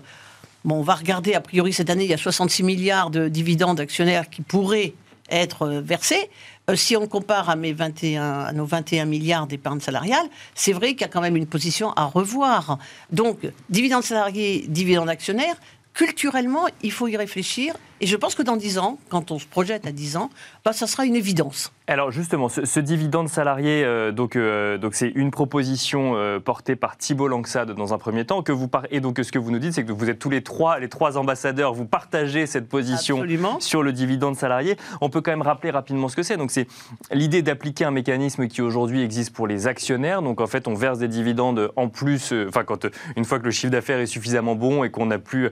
Bon, 0.65 0.77
on 0.77 0.83
va 0.83 0.95
regarder, 0.95 1.35
a 1.35 1.41
priori, 1.41 1.75
cette 1.75 1.91
année, 1.91 2.05
il 2.05 2.11
y 2.11 2.15
a 2.15 2.19
66 2.19 2.63
milliards 2.63 3.11
de 3.11 3.29
dividendes 3.29 3.81
actionnaires 3.81 4.31
qui 4.31 4.41
pourraient 4.41 4.95
être 5.31 5.63
euh, 5.63 5.81
versés. 5.83 6.31
Euh, 6.71 6.77
si 6.77 6.97
on 6.97 7.07
compare 7.07 7.51
à, 7.51 7.57
mes 7.57 7.75
21, 7.75 8.41
à 8.41 8.53
nos 8.53 8.65
21 8.65 9.05
milliards 9.05 9.47
d'épargne 9.47 9.81
salariale, 9.81 10.27
c'est 10.55 10.73
vrai 10.73 10.93
qu'il 10.93 11.03
y 11.03 11.05
a 11.05 11.09
quand 11.09 11.21
même 11.21 11.37
une 11.37 11.47
position 11.47 11.93
à 11.93 12.05
revoir. 12.05 12.79
Donc, 13.13 13.41
dividendes 13.69 14.05
salariés, 14.05 14.65
dividendes 14.69 15.11
actionnaires, 15.11 15.57
culturellement, 15.93 16.67
il 16.83 16.93
faut 16.93 17.09
y 17.09 17.17
réfléchir. 17.17 17.75
Et 18.01 18.07
je 18.07 18.17
pense 18.17 18.35
que 18.35 18.43
dans 18.43 18.57
10 18.57 18.79
ans, 18.79 18.99
quand 19.09 19.31
on 19.31 19.39
se 19.39 19.47
projette 19.47 19.87
à 19.87 19.93
10 19.93 20.17
ans, 20.17 20.31
bah, 20.65 20.73
ça 20.73 20.87
sera 20.87 21.05
une 21.07 21.17
évidence. 21.17 21.73
Alors 21.87 22.11
justement, 22.11 22.49
ce, 22.49 22.81
dividende 22.81 23.29
salarié, 23.29 23.85
euh, 23.85 24.11
donc 24.11 24.37
euh, 24.37 24.79
donc 24.79 24.95
c'est 24.95 25.11
une 25.15 25.31
proposition 25.31 26.15
euh, 26.17 26.41
portée 26.41 26.77
par 26.77 26.97
Thibault 26.97 27.29
Langsade 27.29 27.73
dans 27.73 27.93
un 27.93 27.99
premier 27.99 28.25
temps 28.25 28.43
que 28.43 28.53
vous 28.53 28.71
et 28.91 29.01
donc 29.01 29.21
ce 29.23 29.31
que 29.31 29.39
vous 29.39 29.51
nous 29.51 29.59
dites, 29.59 29.75
c'est 29.75 29.85
que 29.85 29.93
vous 29.93 30.09
êtes 30.09 30.19
tous 30.19 30.31
les 30.31 30.43
trois, 30.43 30.79
les 30.79 30.89
trois 30.89 31.19
ambassadeurs, 31.19 31.75
vous 31.75 31.85
partagez 31.85 32.47
cette 32.47 32.71
position 32.71 33.23
sur 33.61 33.83
le 33.83 33.93
dividende 33.93 34.35
salarié. 34.35 34.77
On 35.03 35.11
peut 35.11 35.21
quand 35.21 35.33
même 35.33 35.43
rappeler 35.43 35.71
rapidement 35.71 36.09
ce 36.09 36.17
que 36.17 36.23
c'est. 36.23 36.39
Donc 36.39 36.53
c'est 36.53 36.67
l'idée 37.13 37.43
d'appliquer 37.43 37.85
un 37.85 37.91
mécanisme 37.91 38.49
qui 38.49 38.63
aujourd'hui 38.63 39.03
existe 39.03 39.35
pour 39.35 39.47
les 39.47 39.67
actionnaires. 39.67 40.23
Donc 40.23 40.41
en 40.41 40.47
fait, 40.47 40.67
on 40.69 40.75
verse 40.75 40.99
des 40.99 41.09
dividendes 41.09 41.71
en 41.77 41.91
plus, 41.91 42.33
enfin 42.49 42.65
quand 42.65 42.87
une 43.17 43.27
fois 43.27 43.39
que 43.39 43.45
le 43.45 43.51
chiffre 43.51 43.73
d'affaires 43.73 43.99
est 43.99 44.07
suffisamment 44.07 44.55
bon 44.55 44.85
et 44.85 44.91
qu'on 44.91 45.07
n'a 45.07 45.19
plus 45.19 45.51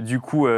du 0.00 0.18
coup 0.18 0.48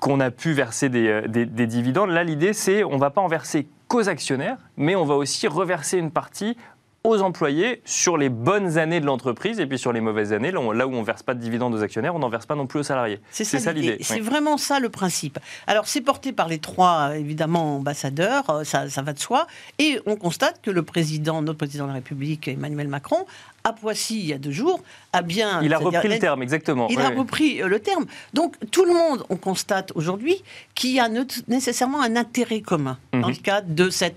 qu'on 0.00 0.18
a 0.20 0.30
pu 0.30 0.52
verser 0.52 0.88
des, 0.88 1.22
des 1.28 1.66
dividendes. 1.66 2.10
Là, 2.10 2.24
l'idée, 2.24 2.52
c'est 2.52 2.82
on 2.84 2.94
ne 2.94 3.00
va 3.00 3.10
pas 3.10 3.20
en 3.20 3.28
verser 3.28 3.68
qu'aux 3.88 4.08
actionnaires, 4.08 4.56
mais 4.76 4.96
on 4.96 5.04
va 5.04 5.14
aussi 5.14 5.46
reverser 5.46 5.98
une 5.98 6.10
partie 6.10 6.56
aux 7.02 7.22
employés 7.22 7.80
sur 7.86 8.18
les 8.18 8.28
bonnes 8.28 8.76
années 8.76 9.00
de 9.00 9.06
l'entreprise 9.06 9.58
et 9.58 9.66
puis 9.66 9.78
sur 9.78 9.92
les 9.92 10.02
mauvaises 10.02 10.34
années, 10.34 10.50
là, 10.50 10.60
où 10.60 10.94
on 10.94 11.00
ne 11.00 11.04
verse 11.04 11.22
pas 11.22 11.32
de 11.32 11.40
dividendes 11.40 11.74
aux 11.74 11.82
actionnaires, 11.82 12.14
on 12.14 12.18
n'en 12.18 12.28
verse 12.28 12.44
pas 12.44 12.56
non 12.56 12.66
plus 12.66 12.80
aux 12.80 12.84
salariés. 12.84 13.20
C'est 13.30 13.44
ça, 13.44 13.72
l'idée. 13.72 13.96
C'est 14.02 14.20
vraiment 14.20 14.58
ça 14.58 14.80
le 14.80 14.90
principe. 14.90 15.38
Alors 15.66 15.86
c'est 15.86 16.02
porté 16.02 16.32
par 16.32 16.48
les 16.48 16.58
trois, 16.58 17.16
évidemment, 17.16 17.76
ambassadeurs, 17.76 18.50
euh, 18.50 18.64
ça, 18.64 18.86
va 19.02 19.12
de 19.14 19.18
soi, 19.18 19.46
et 19.78 19.98
on 20.04 20.16
constate 20.16 20.60
que 20.60 20.70
le 20.70 20.82
président, 20.82 21.40
notre 21.40 21.58
président 21.58 21.84
de 21.84 21.88
la 21.88 21.94
République, 21.94 22.48
Emmanuel 22.48 22.88
Macron, 22.88 23.24
à 23.64 23.72
Poissy, 23.72 24.18
il 24.18 24.26
y 24.26 24.32
a 24.32 24.38
deux 24.38 24.52
jours, 24.52 24.82
a 25.12 25.22
bien... 25.22 25.62
Il 25.62 25.72
a 25.72 25.78
repris 25.78 26.08
le 26.08 26.18
terme, 26.18 26.42
exactement. 26.42 26.88
Il 26.88 27.00
a 27.00 27.10
repris 27.10 27.62
euh, 27.62 27.68
le 27.68 27.80
terme. 27.80 28.04
Donc 28.34 28.56
tout 28.70 28.84
le 28.84 28.92
monde, 28.92 29.24
on 29.30 29.36
constate 29.36 29.92
aujourd'hui 29.94 30.42
qu'il 30.74 30.90
y 30.90 31.00
a 31.00 31.08
nécessairement 31.48 32.02
un 32.02 32.16
intérêt 32.16 32.60
commun 32.60 32.98
dans 33.12 33.20
mhm. 33.20 33.28
le 33.28 33.36
cadre 33.36 33.68
de 33.68 33.90
cette 33.90 34.16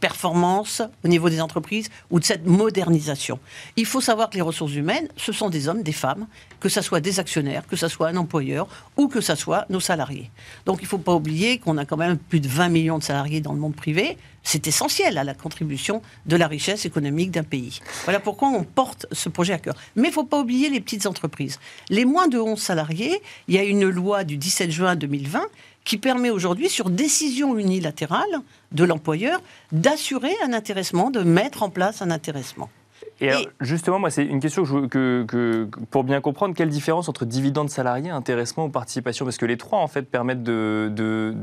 performance 0.00 0.82
au 1.04 1.08
niveau 1.08 1.28
des 1.28 1.40
entreprises 1.40 1.88
ou 2.10 2.18
de 2.18 2.24
cette 2.24 2.46
modernisation. 2.46 3.38
Il 3.76 3.86
faut 3.86 4.00
savoir 4.00 4.30
que 4.30 4.36
les 4.36 4.42
ressources 4.42 4.74
humaines, 4.74 5.08
ce 5.16 5.32
sont 5.32 5.50
des 5.50 5.68
hommes, 5.68 5.82
des 5.82 5.92
femmes, 5.92 6.26
que 6.58 6.68
ce 6.68 6.80
soit 6.80 7.00
des 7.00 7.20
actionnaires, 7.20 7.66
que 7.66 7.76
ce 7.76 7.88
soit 7.88 8.08
un 8.08 8.16
employeur 8.16 8.66
ou 8.96 9.08
que 9.08 9.20
ce 9.20 9.34
soit 9.34 9.66
nos 9.70 9.80
salariés. 9.80 10.30
Donc 10.66 10.78
il 10.80 10.84
ne 10.84 10.88
faut 10.88 10.98
pas 10.98 11.14
oublier 11.14 11.58
qu'on 11.58 11.78
a 11.78 11.84
quand 11.84 11.96
même 11.96 12.18
plus 12.18 12.40
de 12.40 12.48
20 12.48 12.68
millions 12.68 12.98
de 12.98 13.04
salariés 13.04 13.40
dans 13.40 13.52
le 13.52 13.58
monde 13.58 13.76
privé. 13.76 14.16
C'est 14.42 14.66
essentiel 14.66 15.18
à 15.18 15.24
la 15.24 15.34
contribution 15.34 16.00
de 16.24 16.36
la 16.36 16.46
richesse 16.46 16.86
économique 16.86 17.30
d'un 17.30 17.42
pays. 17.42 17.80
Voilà 18.04 18.20
pourquoi 18.20 18.48
on 18.48 18.64
porte 18.64 19.06
ce 19.12 19.28
projet 19.28 19.52
à 19.52 19.58
cœur. 19.58 19.74
Mais 19.96 20.04
il 20.04 20.10
ne 20.10 20.14
faut 20.14 20.24
pas 20.24 20.40
oublier 20.40 20.70
les 20.70 20.80
petites 20.80 21.06
entreprises. 21.06 21.60
Les 21.90 22.06
moins 22.06 22.26
de 22.26 22.38
11 22.38 22.58
salariés, 22.58 23.20
il 23.48 23.54
y 23.54 23.58
a 23.58 23.64
une 23.64 23.88
loi 23.88 24.24
du 24.24 24.38
17 24.38 24.70
juin 24.70 24.96
2020 24.96 25.42
qui 25.84 25.98
permet 25.98 26.30
aujourd'hui, 26.30 26.68
sur 26.68 26.90
décision 26.90 27.56
unilatérale 27.56 28.40
de 28.72 28.84
l'employeur, 28.84 29.40
d'assurer 29.72 30.34
un 30.44 30.52
intéressement, 30.52 31.10
de 31.10 31.20
mettre 31.20 31.62
en 31.62 31.70
place 31.70 32.02
un 32.02 32.10
intéressement. 32.10 32.68
Et, 33.22 33.48
justement, 33.60 33.98
moi, 33.98 34.10
c'est 34.10 34.24
une 34.24 34.40
question 34.40 34.64
que, 34.64 35.68
pour 35.90 36.04
bien 36.04 36.20
comprendre, 36.20 36.54
quelle 36.54 36.70
différence 36.70 37.08
entre 37.08 37.26
dividende 37.26 37.68
salarié, 37.68 38.08
intéressement 38.10 38.64
ou 38.64 38.68
participation? 38.70 39.26
Parce 39.26 39.36
que 39.36 39.44
les 39.44 39.58
trois, 39.58 39.78
en 39.78 39.88
fait, 39.88 40.02
permettent 40.02 40.42
de, 40.42 40.90
de, 40.90 41.34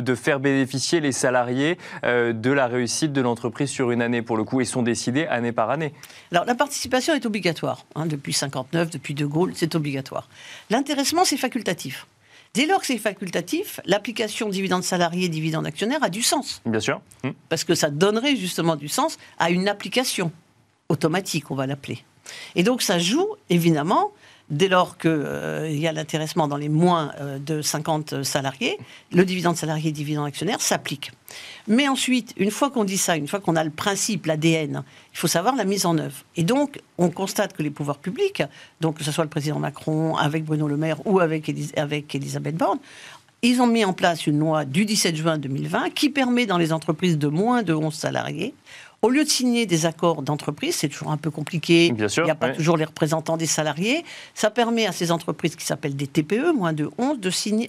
de, 0.00 0.14
faire 0.14 0.38
bénéficier 0.38 1.00
les 1.00 1.10
salariés 1.10 1.76
euh, 2.04 2.32
de 2.32 2.50
la 2.52 2.68
réussite 2.68 3.12
de 3.12 3.20
l'entreprise 3.20 3.68
sur 3.68 3.90
une 3.90 4.00
année, 4.00 4.22
pour 4.22 4.36
le 4.36 4.44
coup, 4.44 4.60
et 4.60 4.64
sont 4.64 4.82
décidés 4.82 5.26
année 5.26 5.52
par 5.52 5.70
année. 5.70 5.92
Alors, 6.30 6.44
la 6.44 6.54
participation 6.54 7.14
est 7.14 7.26
obligatoire. 7.26 7.84
Hein, 7.96 8.06
depuis 8.06 8.32
59, 8.32 8.90
depuis 8.90 9.14
De 9.14 9.26
Gaulle, 9.26 9.52
c'est 9.56 9.74
obligatoire. 9.74 10.28
L'intéressement, 10.70 11.24
c'est 11.24 11.36
facultatif. 11.36 12.06
Dès 12.54 12.66
lors 12.66 12.80
que 12.80 12.86
c'est 12.86 12.98
facultatif, 12.98 13.80
l'application 13.86 14.50
dividende 14.50 14.82
salarié, 14.82 15.30
dividende 15.30 15.66
actionnaire 15.66 16.02
a 16.04 16.10
du 16.10 16.20
sens. 16.20 16.60
Bien 16.66 16.80
sûr. 16.80 17.00
Hmm. 17.24 17.30
Parce 17.48 17.64
que 17.64 17.74
ça 17.74 17.88
donnerait 17.88 18.36
justement 18.36 18.76
du 18.76 18.88
sens 18.88 19.16
à 19.38 19.50
une 19.50 19.68
application 19.68 20.30
automatique, 20.90 21.50
on 21.50 21.54
va 21.54 21.66
l'appeler. 21.66 22.04
Et 22.54 22.62
donc 22.62 22.82
ça 22.82 22.98
joue 22.98 23.26
évidemment 23.48 24.12
dès 24.52 24.68
lors 24.68 24.98
qu'il 24.98 25.10
euh, 25.10 25.68
y 25.68 25.88
a 25.88 25.92
l'intéressement 25.92 26.46
dans 26.46 26.58
les 26.58 26.68
moins 26.68 27.10
euh, 27.20 27.38
de 27.38 27.62
50 27.62 28.22
salariés, 28.22 28.78
le 29.10 29.24
dividende 29.24 29.56
salarié 29.56 29.88
et 29.88 29.92
dividende 29.92 30.26
actionnaire 30.26 30.60
s'applique. 30.60 31.10
Mais 31.66 31.88
ensuite, 31.88 32.34
une 32.36 32.50
fois 32.50 32.70
qu'on 32.70 32.84
dit 32.84 32.98
ça, 32.98 33.16
une 33.16 33.26
fois 33.26 33.40
qu'on 33.40 33.56
a 33.56 33.64
le 33.64 33.70
principe, 33.70 34.26
l'ADN, 34.26 34.84
il 35.12 35.18
faut 35.18 35.26
savoir 35.26 35.56
la 35.56 35.64
mise 35.64 35.86
en 35.86 35.96
œuvre. 35.96 36.16
Et 36.36 36.42
donc, 36.44 36.80
on 36.98 37.10
constate 37.10 37.54
que 37.54 37.62
les 37.62 37.70
pouvoirs 37.70 37.98
publics, 37.98 38.42
donc 38.80 38.98
que 38.98 39.04
ce 39.04 39.10
soit 39.10 39.24
le 39.24 39.30
président 39.30 39.58
Macron 39.58 40.16
avec 40.16 40.44
Bruno 40.44 40.68
Le 40.68 40.76
Maire 40.76 41.04
ou 41.06 41.18
avec, 41.18 41.50
avec 41.76 42.14
Elisabeth 42.14 42.56
Borne, 42.56 42.78
ils 43.40 43.60
ont 43.60 43.66
mis 43.66 43.84
en 43.84 43.92
place 43.92 44.26
une 44.26 44.38
loi 44.38 44.64
du 44.64 44.84
17 44.84 45.16
juin 45.16 45.38
2020 45.38 45.90
qui 45.90 46.10
permet 46.10 46.46
dans 46.46 46.58
les 46.58 46.72
entreprises 46.72 47.18
de 47.18 47.26
moins 47.26 47.62
de 47.62 47.74
11 47.74 47.92
salariés 47.92 48.54
au 49.02 49.10
lieu 49.10 49.24
de 49.24 49.28
signer 49.28 49.66
des 49.66 49.84
accords 49.84 50.22
d'entreprise, 50.22 50.76
c'est 50.76 50.88
toujours 50.88 51.10
un 51.10 51.16
peu 51.16 51.30
compliqué, 51.30 51.86
il 51.86 51.94
n'y 52.24 52.30
a 52.30 52.34
pas 52.36 52.50
toujours 52.50 52.76
les 52.76 52.84
représentants 52.84 53.36
des 53.36 53.46
salariés, 53.46 54.04
ça 54.34 54.48
permet 54.48 54.86
à 54.86 54.92
ces 54.92 55.10
entreprises 55.10 55.56
qui 55.56 55.66
s'appellent 55.66 55.96
des 55.96 56.06
TPE, 56.06 56.52
moins 56.54 56.72
de 56.72 56.88
11, 56.98 57.18
de 57.18 57.30
signer, 57.30 57.68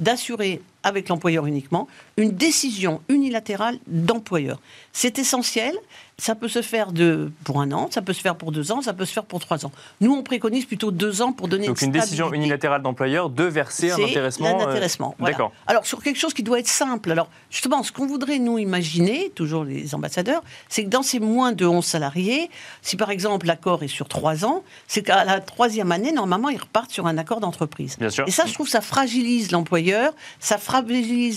d'assurer 0.00 0.60
avec 0.82 1.08
l'employeur 1.08 1.46
uniquement 1.46 1.88
une 2.16 2.32
décision 2.32 3.00
unilatérale 3.08 3.78
d'employeur. 3.86 4.58
C'est 4.92 5.18
essentiel 5.18 5.74
ça 6.18 6.36
peut 6.36 6.48
se 6.48 6.62
faire 6.62 6.92
de, 6.92 7.32
pour 7.42 7.60
un 7.60 7.72
an, 7.72 7.88
ça 7.90 8.00
peut 8.02 8.12
se 8.12 8.20
faire 8.20 8.36
pour 8.36 8.52
deux 8.52 8.70
ans, 8.70 8.82
ça 8.82 8.92
peut 8.92 9.04
se 9.04 9.12
faire 9.12 9.24
pour 9.24 9.40
trois 9.40 9.66
ans. 9.66 9.72
Nous, 10.00 10.12
on 10.12 10.22
préconise 10.22 10.66
plutôt 10.66 10.92
deux 10.92 11.20
ans 11.20 11.32
pour 11.32 11.48
donner 11.48 11.66
Donc 11.66 11.82
une, 11.82 11.90
décision 11.90 12.32
unilatérale 12.32 12.80
d'employeur 12.82 13.28
de 13.28 13.42
verser 13.42 13.90
un 13.90 13.98
intéressement. 13.98 14.46
Un 14.46 14.60
euh, 14.60 14.70
intéressement. 14.70 15.16
D'accord. 15.18 15.52
Alors 15.66 15.84
sur 15.84 16.02
quelque 16.02 16.18
chose 16.18 16.32
qui 16.32 16.44
doit 16.44 16.60
être 16.60 16.68
simple. 16.68 17.10
Alors 17.10 17.28
justement, 17.50 17.82
ce 17.82 17.90
qu'on 17.90 18.06
voudrait 18.06 18.38
nous 18.38 18.58
imaginer, 18.58 19.32
toujours 19.34 19.64
les 19.64 19.94
ambassadeurs, 19.96 20.42
c'est 20.68 20.84
que 20.84 20.88
dans 20.88 21.02
ces 21.02 21.18
moins 21.18 21.52
de 21.52 21.66
11 21.66 21.84
salariés, 21.84 22.50
si 22.82 22.96
par 22.96 23.10
exemple 23.10 23.46
l'accord 23.46 23.82
est 23.82 23.88
sur 23.88 24.06
trois 24.06 24.44
ans, 24.44 24.62
c'est 24.86 25.02
qu'à 25.02 25.24
la 25.24 25.40
troisième 25.40 25.90
année, 25.90 26.12
normalement, 26.12 26.50
ils 26.50 26.60
repartent 26.60 26.92
sur 26.92 27.06
un 27.06 27.18
accord 27.18 27.40
d'entreprise. 27.40 27.96
Bien 27.98 28.10
sûr. 28.10 28.28
Et 28.28 28.30
ça, 28.30 28.46
je 28.46 28.54
trouve, 28.54 28.68
ça 28.68 28.80
fragilise 28.80 29.50
l'employeur, 29.50 30.14
ça 30.38 30.56
fragilise 30.56 30.71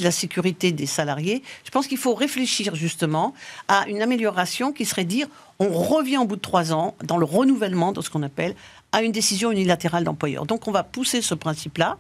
la 0.02 0.12
sécurité 0.12 0.72
des 0.72 0.86
salariés. 0.86 1.44
Je 1.64 1.72
pense 1.72 1.88
qu'il 1.88 1.98
faut 1.98 2.14
réfléchir 2.14 2.76
justement 2.76 3.34
à 3.68 3.88
une 3.88 4.02
amélioration 4.02 4.72
qui 4.72 4.86
serait 4.86 5.06
dire 5.06 5.28
on 5.60 5.70
revient 5.70 6.18
au 6.18 6.26
bout 6.26 6.36
de 6.36 6.42
trois 6.42 6.74
ans 6.74 6.96
dans 7.04 7.18
le 7.18 7.26
renouvellement 7.26 7.92
de 7.92 8.02
ce 8.02 8.10
qu'on 8.10 8.24
appelle 8.24 8.56
à 8.92 9.02
une 9.02 9.12
décision 9.12 9.52
unilatérale 9.52 10.04
d'employeur. 10.04 10.46
Donc 10.46 10.68
on 10.68 10.72
va 10.72 10.84
pousser 10.84 11.22
ce 11.22 11.34
principe-là. 11.34 11.98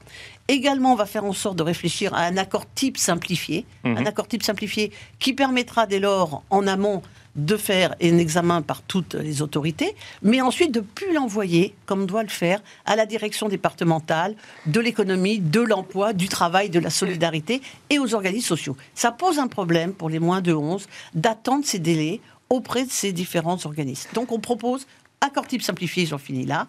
Également, 0.48 0.94
on 0.94 0.96
va 0.96 1.06
faire 1.06 1.26
en 1.26 1.34
sorte 1.34 1.58
de 1.58 1.64
réfléchir 1.64 2.14
à 2.14 2.22
un 2.22 2.38
accord 2.38 2.66
type 2.74 2.98
simplifié, 2.98 3.66
mhm. 3.84 3.98
un 3.98 4.06
accord 4.06 4.28
type 4.28 4.44
simplifié 4.44 4.92
qui 5.20 5.34
permettra 5.34 5.88
dès 5.88 6.00
lors 6.00 6.44
en 6.50 6.68
amont 6.68 7.02
de 7.36 7.58
faire 7.58 7.96
un 8.02 8.18
examen 8.18 8.62
par 8.62 8.82
toutes 8.82 9.16
les 9.16 9.42
autorités, 9.42 9.96
mais 10.22 10.42
ensuite 10.42 10.72
de 10.72 10.80
plus 10.80 11.14
l'envoyer, 11.14 11.76
comme 11.86 12.06
doit 12.06 12.24
le 12.24 12.30
faire, 12.30 12.62
à 12.86 12.96
la 12.96 13.06
direction 13.06 13.50
départementale 13.50 14.36
de 14.66 14.80
l'économie, 14.80 15.40
de 15.40 15.62
l'emploi, 15.62 16.14
du 16.14 16.30
travail, 16.30 16.70
de 16.70 16.80
la 16.80 16.90
solidarité 16.90 17.62
et 17.90 18.00
aux 18.00 18.14
organismes 18.14 18.48
sociaux. 18.48 18.78
Ça 18.94 19.12
pose 19.12 19.40
un 19.40 19.48
problème 19.48 19.94
pour 19.94 20.10
les 20.10 20.20
moins 20.20 20.42
de 20.42 20.54
11 20.54 20.88
d'attendre 21.14 21.66
ces 21.66 21.80
délais 21.80 22.22
auprès 22.50 22.86
de 22.86 22.92
ces 22.92 23.12
différents 23.12 23.66
organismes. 23.66 24.10
Donc 24.14 24.32
on 24.32 24.40
propose 24.40 24.88
accord 25.22 25.48
type 25.48 25.62
simplifié, 25.62 26.06
j'en 26.06 26.18
finis 26.18 26.46
là, 26.46 26.68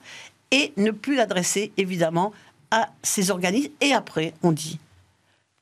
et 0.50 0.72
ne 0.76 0.90
plus 0.90 1.16
l'adresser 1.16 1.72
évidemment 1.76 2.33
à 2.70 2.88
ces 3.02 3.31
organismes. 3.31 3.72
Et 3.81 3.92
après, 3.92 4.35
on 4.42 4.52
dit 4.52 4.79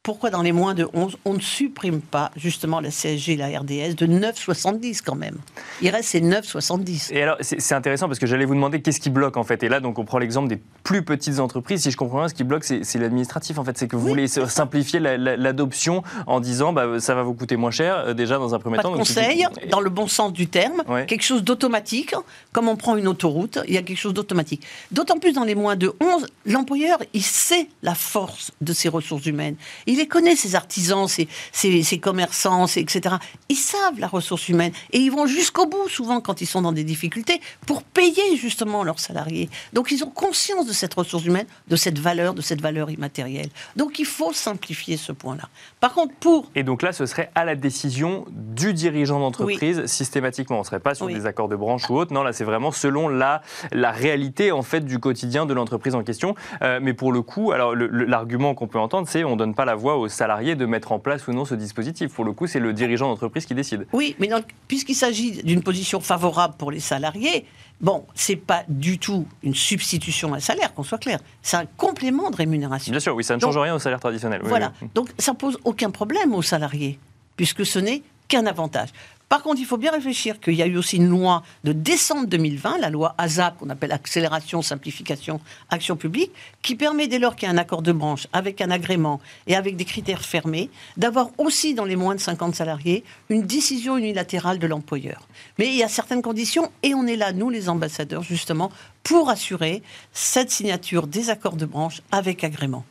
pourquoi 0.04 0.28
dans 0.28 0.42
les 0.42 0.52
moins 0.52 0.74
de 0.74 0.86
11, 0.92 1.16
on 1.24 1.32
ne 1.32 1.40
supprime 1.40 2.02
pas 2.02 2.30
justement 2.36 2.80
la 2.80 2.90
CSG 2.90 3.32
et 3.32 3.36
la 3.36 3.46
RDS 3.46 3.94
de 3.96 4.06
9,70 4.06 5.00
quand 5.02 5.14
même? 5.14 5.38
Il 5.80 5.88
reste 5.88 6.10
ces 6.10 6.20
9,70. 6.20 7.14
Et 7.14 7.22
alors, 7.22 7.38
c'est 7.40 7.74
intéressant 7.74 8.06
parce 8.06 8.18
que 8.18 8.26
j'allais 8.26 8.44
vous 8.44 8.54
demander 8.54 8.82
qu'est-ce 8.82 9.00
qui 9.00 9.08
bloque 9.08 9.38
en 9.38 9.44
fait. 9.44 9.62
Et 9.62 9.70
là, 9.70 9.80
donc, 9.80 9.98
on 9.98 10.04
prend 10.04 10.18
l'exemple 10.18 10.48
des 10.48 10.60
plus 10.82 11.02
petites 11.02 11.40
entreprises. 11.40 11.82
Si 11.82 11.90
je 11.90 11.96
comprends 11.96 12.18
bien, 12.18 12.28
ce 12.28 12.34
qui 12.34 12.44
bloque, 12.44 12.64
c'est 12.64 12.98
l'administratif 12.98 13.58
en 13.58 13.64
fait. 13.64 13.78
C'est 13.78 13.88
que 13.88 13.96
vous 13.96 14.06
voulez 14.06 14.28
simplifier 14.28 15.00
l'adoption 15.00 16.02
en 16.26 16.38
disant 16.38 16.74
bah, 16.74 17.00
ça 17.00 17.14
va 17.14 17.22
vous 17.22 17.32
coûter 17.32 17.56
moins 17.56 17.70
cher 17.70 17.96
euh, 17.96 18.12
déjà 18.12 18.36
dans 18.36 18.54
un 18.54 18.58
premier 18.58 18.76
temps. 18.78 18.92
De 18.92 18.98
conseil, 18.98 19.46
dans 19.70 19.80
le 19.80 19.88
bon 19.88 20.06
sens 20.06 20.34
du 20.34 20.48
terme, 20.48 20.82
quelque 21.06 21.24
chose 21.24 21.42
d'automatique. 21.42 22.14
Comme 22.52 22.68
on 22.68 22.76
prend 22.76 22.96
une 22.96 23.08
autoroute, 23.08 23.58
il 23.66 23.72
y 23.72 23.78
a 23.78 23.82
quelque 23.82 23.98
chose 23.98 24.12
d'automatique. 24.12 24.66
D'autant 24.92 25.18
plus 25.18 25.32
dans 25.32 25.44
les 25.44 25.54
moins 25.54 25.76
de 25.76 25.94
11, 25.98 26.26
l'employeur, 26.44 26.98
il 27.12 27.22
sait 27.22 27.68
la 27.82 27.94
force 27.94 28.52
de 28.60 28.72
ses 28.72 28.88
ressources 28.88 29.26
humaines 29.26 29.56
il 29.86 29.98
les 29.98 30.06
connaît, 30.06 30.36
ces 30.36 30.54
artisans, 30.54 31.06
ces, 31.08 31.98
commerçants, 31.98 32.66
etc. 32.66 33.16
Ils 33.48 33.56
savent 33.56 33.98
la 33.98 34.08
ressource 34.08 34.48
humaine 34.48 34.72
et 34.92 34.98
ils 34.98 35.10
vont 35.10 35.26
jusqu'au 35.26 35.66
bout, 35.66 35.88
souvent, 35.88 36.20
quand 36.20 36.40
ils 36.40 36.46
sont 36.46 36.62
dans 36.62 36.72
des 36.72 36.84
difficultés, 36.84 37.40
pour 37.66 37.82
payer 37.82 38.36
justement 38.36 38.84
leurs 38.84 38.98
salariés. 38.98 39.48
Donc, 39.72 39.90
ils 39.90 40.04
ont 40.04 40.10
conscience 40.10 40.66
de 40.66 40.72
cette 40.72 40.94
ressource 40.94 41.24
humaine, 41.24 41.46
de 41.68 41.76
cette 41.76 41.98
valeur, 41.98 42.34
de 42.34 42.42
cette 42.42 42.60
valeur 42.60 42.90
immatérielle. 42.90 43.48
Donc, 43.76 43.98
il 43.98 44.06
faut 44.06 44.32
simplifier 44.32 44.96
ce 44.96 45.12
point-là. 45.12 45.48
Par 45.80 45.92
contre, 45.92 46.14
pour. 46.14 46.50
Et 46.54 46.62
donc 46.62 46.82
là, 46.82 46.92
ce 46.92 47.06
serait 47.06 47.30
à 47.34 47.44
la 47.44 47.54
décision 47.54 48.24
du 48.30 48.72
dirigeant 48.72 49.20
d'entreprise, 49.20 49.86
systématiquement. 49.86 50.56
On 50.56 50.60
ne 50.60 50.66
serait 50.66 50.80
pas 50.80 50.94
sur 50.94 51.06
des 51.06 51.26
accords 51.26 51.48
de 51.48 51.56
branche 51.56 51.88
ou 51.90 51.96
autre. 51.96 52.12
Non, 52.12 52.22
là, 52.22 52.32
c'est 52.32 52.44
vraiment 52.44 52.72
selon 52.72 53.08
la, 53.08 53.42
la 53.72 53.90
réalité, 53.90 54.52
en 54.52 54.62
fait, 54.62 54.84
du 54.84 54.98
quotidien 54.98 55.46
de 55.46 55.54
l'entreprise 55.54 55.94
en 55.94 56.02
question. 56.02 56.33
Euh, 56.62 56.80
mais 56.82 56.94
pour 56.94 57.12
le 57.12 57.22
coup, 57.22 57.52
alors, 57.52 57.74
l'argument 57.74 58.54
qu'on 58.54 58.66
peut 58.66 58.78
entendre, 58.78 59.08
c'est 59.08 59.24
on 59.24 59.32
ne 59.32 59.36
donne 59.36 59.54
pas 59.54 59.64
la 59.64 59.76
aux 59.92 60.08
salariés 60.08 60.54
de 60.54 60.66
mettre 60.66 60.92
en 60.92 60.98
place 60.98 61.26
ou 61.28 61.32
non 61.32 61.44
ce 61.44 61.54
dispositif. 61.54 62.12
Pour 62.12 62.24
le 62.24 62.32
coup, 62.32 62.46
c'est 62.46 62.60
le 62.60 62.72
dirigeant 62.72 63.08
d'entreprise 63.08 63.44
qui 63.44 63.54
décide. 63.54 63.86
Oui, 63.92 64.16
mais 64.18 64.30
puisqu'il 64.68 64.94
s'agit 64.94 65.42
d'une 65.42 65.62
position 65.62 66.00
favorable 66.00 66.54
pour 66.56 66.70
les 66.70 66.80
salariés, 66.80 67.44
bon, 67.80 68.06
c'est 68.14 68.36
pas 68.36 68.62
du 68.68 68.98
tout 68.98 69.26
une 69.42 69.54
substitution 69.54 70.32
à 70.32 70.38
un 70.38 70.40
salaire, 70.40 70.72
qu'on 70.74 70.82
soit 70.82 70.98
clair. 70.98 71.18
C'est 71.42 71.56
un 71.56 71.66
complément 71.76 72.30
de 72.30 72.36
rémunération. 72.36 72.90
Bien 72.90 73.00
sûr, 73.00 73.14
oui, 73.14 73.24
ça 73.24 73.36
ne 73.36 73.40
change 73.40 73.58
rien 73.58 73.74
au 73.74 73.78
salaire 73.78 74.00
traditionnel. 74.00 74.40
voilà. 74.44 74.72
Donc, 74.94 75.08
ça 75.18 75.34
pose 75.34 75.58
aucun 75.64 75.90
problème 75.90 76.34
aux 76.34 76.42
salariés, 76.42 76.98
puisque 77.36 77.66
ce 77.66 77.78
n'est 77.78 78.02
qu'un 78.28 78.46
avantage. 78.46 78.88
Par 79.28 79.42
contre, 79.42 79.60
il 79.60 79.66
faut 79.66 79.78
bien 79.78 79.90
réfléchir 79.90 80.38
qu'il 80.38 80.54
y 80.54 80.62
a 80.62 80.66
eu 80.66 80.76
aussi 80.76 80.96
une 80.96 81.08
loi 81.08 81.42
de 81.64 81.72
décembre 81.72 82.26
2020, 82.26 82.78
la 82.78 82.90
loi 82.90 83.14
ASAP, 83.18 83.58
qu'on 83.58 83.70
appelle 83.70 83.92
Accélération, 83.92 84.62
Simplification, 84.62 85.40
Action 85.70 85.96
publique, 85.96 86.30
qui 86.62 86.76
permet, 86.76 87.08
dès 87.08 87.18
lors 87.18 87.34
qu'il 87.34 87.48
y 87.48 87.50
a 87.50 87.54
un 87.54 87.58
accord 87.58 87.82
de 87.82 87.92
branche 87.92 88.28
avec 88.32 88.60
un 88.60 88.70
agrément 88.70 89.20
et 89.46 89.56
avec 89.56 89.76
des 89.76 89.84
critères 89.84 90.22
fermés, 90.22 90.70
d'avoir 90.96 91.30
aussi 91.38 91.74
dans 91.74 91.84
les 91.84 91.96
moins 91.96 92.14
de 92.14 92.20
50 92.20 92.54
salariés 92.54 93.02
une 93.28 93.42
décision 93.42 93.96
unilatérale 93.96 94.58
de 94.58 94.66
l'employeur. 94.66 95.26
Mais 95.58 95.68
il 95.68 95.74
y 95.74 95.82
a 95.82 95.88
certaines 95.88 96.22
conditions 96.22 96.70
et 96.82 96.94
on 96.94 97.06
est 97.06 97.16
là, 97.16 97.32
nous 97.32 97.50
les 97.50 97.68
ambassadeurs, 97.68 98.22
justement, 98.22 98.70
pour 99.02 99.30
assurer 99.30 99.82
cette 100.12 100.50
signature 100.50 101.06
des 101.06 101.30
accords 101.30 101.56
de 101.56 101.66
branche 101.66 102.02
avec 102.12 102.44
agrément. 102.44 102.84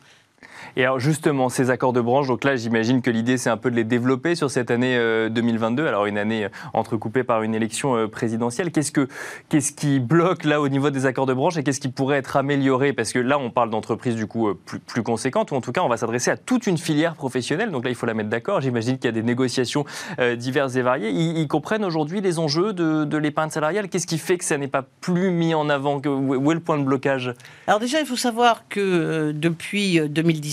Et 0.76 0.84
alors 0.84 0.98
justement, 0.98 1.48
ces 1.48 1.70
accords 1.70 1.92
de 1.92 2.00
branche, 2.00 2.28
donc 2.28 2.44
là 2.44 2.56
j'imagine 2.56 3.02
que 3.02 3.10
l'idée 3.10 3.38
c'est 3.38 3.50
un 3.50 3.56
peu 3.56 3.70
de 3.70 3.76
les 3.76 3.84
développer 3.84 4.34
sur 4.34 4.50
cette 4.50 4.70
année 4.70 4.98
2022, 5.30 5.82
euh, 5.82 5.88
alors 5.88 6.06
une 6.06 6.18
année 6.18 6.44
euh, 6.44 6.48
entrecoupée 6.72 7.24
par 7.24 7.42
une 7.42 7.54
élection 7.54 7.96
euh, 7.96 8.08
présidentielle. 8.08 8.70
Qu'est-ce, 8.72 8.92
que, 8.92 9.08
qu'est-ce 9.48 9.72
qui 9.72 10.00
bloque 10.00 10.44
là 10.44 10.60
au 10.60 10.68
niveau 10.68 10.90
des 10.90 11.06
accords 11.06 11.26
de 11.26 11.34
branche 11.34 11.56
et 11.56 11.62
qu'est-ce 11.62 11.80
qui 11.80 11.88
pourrait 11.88 12.18
être 12.18 12.36
amélioré? 12.36 12.92
Parce 12.92 13.12
que 13.12 13.18
là 13.18 13.38
on 13.38 13.50
parle 13.50 13.70
d'entreprises 13.70 14.16
du 14.16 14.26
coup 14.26 14.54
plus, 14.54 15.02
conséquentes, 15.02 15.50
ou 15.50 15.54
en 15.54 15.60
tout 15.60 15.72
cas 15.72 15.82
on 15.82 15.88
va 15.88 15.96
s'adresser 15.96 16.30
à 16.30 16.36
toute 16.36 16.66
une 16.66 16.78
filière 16.78 17.14
professionnelle, 17.14 17.70
donc 17.70 17.84
là 17.84 17.90
il 17.90 17.96
faut 17.96 18.06
la 18.06 18.14
mettre 18.14 18.30
d'accord. 18.30 18.60
J'imagine 18.60 18.96
qu'il 18.96 19.06
y 19.06 19.08
a 19.08 19.12
des 19.12 19.22
négociations 19.22 19.84
diverses 20.36 20.76
et 20.76 20.82
variées. 20.82 21.10
Ils, 21.10 21.48
comprennent 21.48 21.84
aujourd'hui 21.84 22.20
les 22.20 22.38
enjeux 22.38 22.72
de, 22.72 23.04
de 23.04 23.18
l'épargne 23.18 23.50
salariale? 23.50 23.88
Qu'est-ce 23.88 24.06
qui 24.06 24.18
fait 24.18 24.38
que 24.38 24.44
ça 24.44 24.56
n'est 24.56 24.68
pas 24.68 24.84
plus 25.00 25.30
mis 25.30 25.54
en 25.54 25.68
avant? 25.68 26.00
Où 26.04 26.50
est 26.50 26.54
le 26.54 26.60
point 26.60 26.78
de 26.78 26.84
blocage? 26.84 27.34
Alors 27.66 27.80
déjà 27.80 28.00
il 28.00 28.06
faut 28.06 28.16
savoir 28.16 28.64
que 28.68 29.32
depuis 29.32 30.00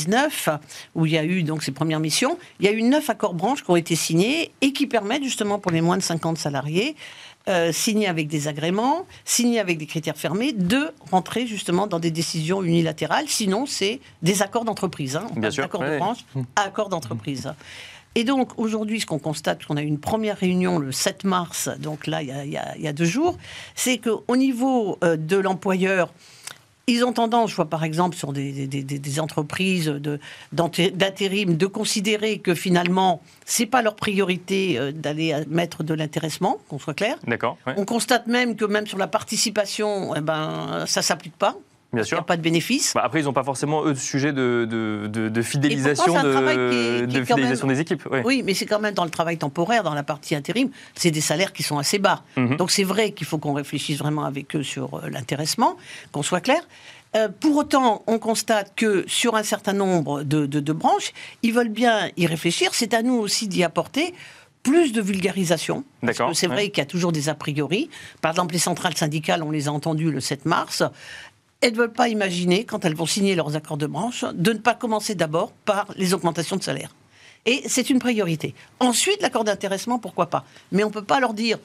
2019, 0.06 0.50
où 0.96 1.06
il 1.06 1.12
y 1.12 1.18
a 1.18 1.24
eu 1.24 1.44
donc 1.44 1.64
ces 1.64 1.72
premières 1.72 2.00
missions, 2.00 2.38
il 2.60 2.66
y 2.66 2.70
a 2.70 2.72
eu 2.72 2.84
neuf 2.84 3.10
accords 3.10 3.34
branches 3.34 3.64
qui 3.64 3.72
ont 3.72 3.76
été 3.76 3.96
signés 3.96 4.52
et 4.62 4.74
qui 4.74 4.88
permettent 4.88 5.24
justement 5.24 5.60
pour 5.60 5.72
les 5.72 5.82
moins 5.82 5.98
de 5.98 6.04
50 6.04 6.38
salariés 6.38 6.96
euh, 7.50 7.72
signés 7.72 8.08
avec 8.08 8.28
des 8.28 8.48
agréments, 8.48 9.08
signés 9.26 9.60
avec 9.60 9.80
des 9.80 9.88
critères 9.88 10.16
fermés, 10.16 10.54
de 10.54 10.92
rentrer 11.10 11.48
justement 11.48 11.88
dans 11.88 11.98
des 11.98 12.12
décisions 12.12 12.62
unilatérales. 12.62 13.28
Sinon, 13.28 13.66
c'est 13.66 14.00
des 14.22 14.44
accords 14.44 14.64
d'entreprise. 14.64 15.16
Hein. 15.16 15.26
Bien 15.36 15.50
sûr. 15.50 15.64
Accords 15.64 15.82
de 15.82 15.98
branche, 15.98 16.20
accords 16.56 16.90
d'entreprise. 16.90 17.52
Et 18.14 18.26
donc 18.26 18.52
aujourd'hui, 18.58 19.00
ce 19.00 19.08
qu'on 19.08 19.18
constate, 19.18 19.66
qu'on 19.66 19.78
a 19.78 19.82
eu 19.82 19.88
une 19.88 20.00
première 20.00 20.38
réunion 20.38 20.78
le 20.78 20.92
7 20.92 21.24
mars, 21.24 21.70
donc 21.80 22.06
là, 22.06 22.22
il 22.22 22.28
y 22.28 22.58
a, 22.58 22.76
il 22.76 22.82
y 22.82 22.88
a 22.88 22.94
deux 22.94 23.06
jours, 23.06 23.38
c'est 23.74 23.98
qu'au 23.98 24.36
niveau 24.36 25.00
euh, 25.04 25.16
de 25.16 25.38
l'employeur, 25.38 26.14
ils 26.88 27.04
ont 27.04 27.14
tendance, 27.14 27.52
je 27.52 27.56
vois 27.56 27.70
par 27.70 27.84
exemple 27.84 28.16
sur 28.16 28.34
des, 28.34 28.68
des, 28.68 29.20
entreprises 29.20 29.88
d'intérim, 30.52 31.56
de, 31.56 31.66
considérer 31.68 32.40
que 32.40 32.56
finalement, 32.56 33.22
c'est 33.46 33.66
pas 33.66 33.82
leur 33.82 33.96
priorité 33.96 34.78
euh, 34.78 34.92
d'aller 34.92 35.36
mettre 35.48 35.84
de 35.84 35.94
l'intéressement, 35.94 36.60
qu'on 36.70 36.80
soit 36.80 36.94
clair. 36.94 37.18
D'accord. 37.28 37.58
On 37.78 37.86
constate 37.86 38.28
même 38.28 38.56
que 38.56 38.66
même 38.66 38.88
sur 38.88 38.98
la 38.98 39.08
participation, 39.08 40.16
eh 40.16 40.22
ben, 40.22 40.86
ça 40.88 41.02
s'applique 41.02 41.38
pas. 41.38 41.56
Bien 41.94 42.04
sûr. 42.04 42.18
Il 42.18 42.20
n'y 42.20 42.24
a 42.24 42.26
pas 42.26 42.38
de 42.38 42.42
bénéfice. 42.42 42.94
Bah, 42.94 43.02
après, 43.04 43.20
ils 43.20 43.26
n'ont 43.26 43.34
pas 43.34 43.44
forcément, 43.44 43.86
eux, 43.86 43.94
de 43.94 44.00
sujet 44.00 44.32
de, 44.32 44.66
de, 44.66 45.42
fidélisation, 45.42 46.14
de, 46.14 47.24
fidélisation 47.26 47.68
des 47.68 47.80
équipes. 47.80 48.08
Oui, 48.24 48.44
mais 48.46 48.54
c'est 48.54 48.66
quand 48.66 48.80
même 48.80 48.94
dans 48.94 49.04
le 49.04 49.10
travail 49.10 49.38
temporaire, 49.38 49.84
dans 49.84 49.94
la 49.94 50.04
partie 50.04 50.36
intérim, 50.36 50.70
c'est 50.96 51.12
des 51.12 51.22
salaires 51.22 51.54
qui 51.54 51.64
sont 51.64 51.78
assez 51.78 52.00
bas. 52.00 52.24
Mhm. 52.38 52.58
Donc 52.58 52.72
c'est 52.72 52.84
vrai 52.84 53.12
qu'il 53.12 53.28
faut 53.28 53.38
qu'on 53.38 53.54
réfléchisse 53.54 53.98
vraiment 53.98 54.24
avec 54.24 54.56
eux 54.56 54.64
sur 54.64 54.96
euh, 54.96 55.10
l'intéressement, 55.10 55.78
qu'on 56.12 56.24
soit 56.24 56.42
clair. 56.42 56.62
Euh, 57.16 57.28
pour 57.28 57.58
autant, 57.58 58.04
on 58.08 58.20
constate 58.20 58.72
que 58.76 59.04
sur 59.08 59.36
un 59.36 59.44
certain 59.44 59.74
nombre 59.74 60.24
de, 60.24 60.46
de 60.46 60.74
parce 60.74 61.12
ils 61.44 61.54
veulent 61.54 61.70
bien 61.70 62.10
y 62.16 62.26
réfléchir. 62.26 62.70
C'est 62.74 62.94
à 62.94 63.02
nous 63.02 63.16
aussi 63.16 63.50
d'y 63.50 63.64
apporter 63.64 64.14
plus 64.64 64.94
de 64.94 65.02
vulgarisation. 65.02 65.84
Parce 66.02 66.18
que 66.18 66.34
c'est 66.34 66.48
vrai 66.48 66.70
qu'il 66.70 66.78
y 66.78 66.82
a 66.82 66.86
toujours 66.86 67.12
des 67.12 67.30
a 67.30 67.36
priori. 67.36 67.90
Par 68.22 68.32
exemple, 68.32 68.54
les 68.54 68.60
centrales 68.60 68.96
syndicales, 68.96 69.44
on 69.44 69.52
les 69.52 69.68
a 69.68 69.72
entendues 69.72 70.12
le 70.12 70.20
7 70.20 70.46
mars 70.46 70.84
elles 71.62 71.74
ne 71.74 71.78
veulent 71.78 71.94
pas 71.94 72.10
imaginer, 72.10 72.66
quand 72.66 72.86
elles 72.86 72.96
vont 72.96 73.06
signer 73.06 73.36
leurs 73.36 73.56
accords 73.56 73.78
de 73.78 73.88
branche, 73.88 74.26
de 74.34 74.54
ne 74.54 74.58
pas 74.58 74.74
commencer 74.74 75.16
d'abord 75.16 75.52
par 75.52 75.88
les 75.96 76.14
augmentations 76.14 76.56
de 76.56 76.64
salaire. 76.64 76.94
Et 77.46 77.64
c'est 77.68 77.90
une 77.90 78.00
priorité. 78.00 78.54
Ensuite, 78.80 79.22
l'accord 79.22 79.44
d'intéressement, 79.44 80.00
pourquoi 80.00 80.28
pas. 80.28 80.44
Mais 80.72 80.84
on 80.84 80.88
ne 80.88 80.94
peut 80.94 81.04
pas 81.04 81.20
leur 81.20 81.34
dire, 81.34 81.58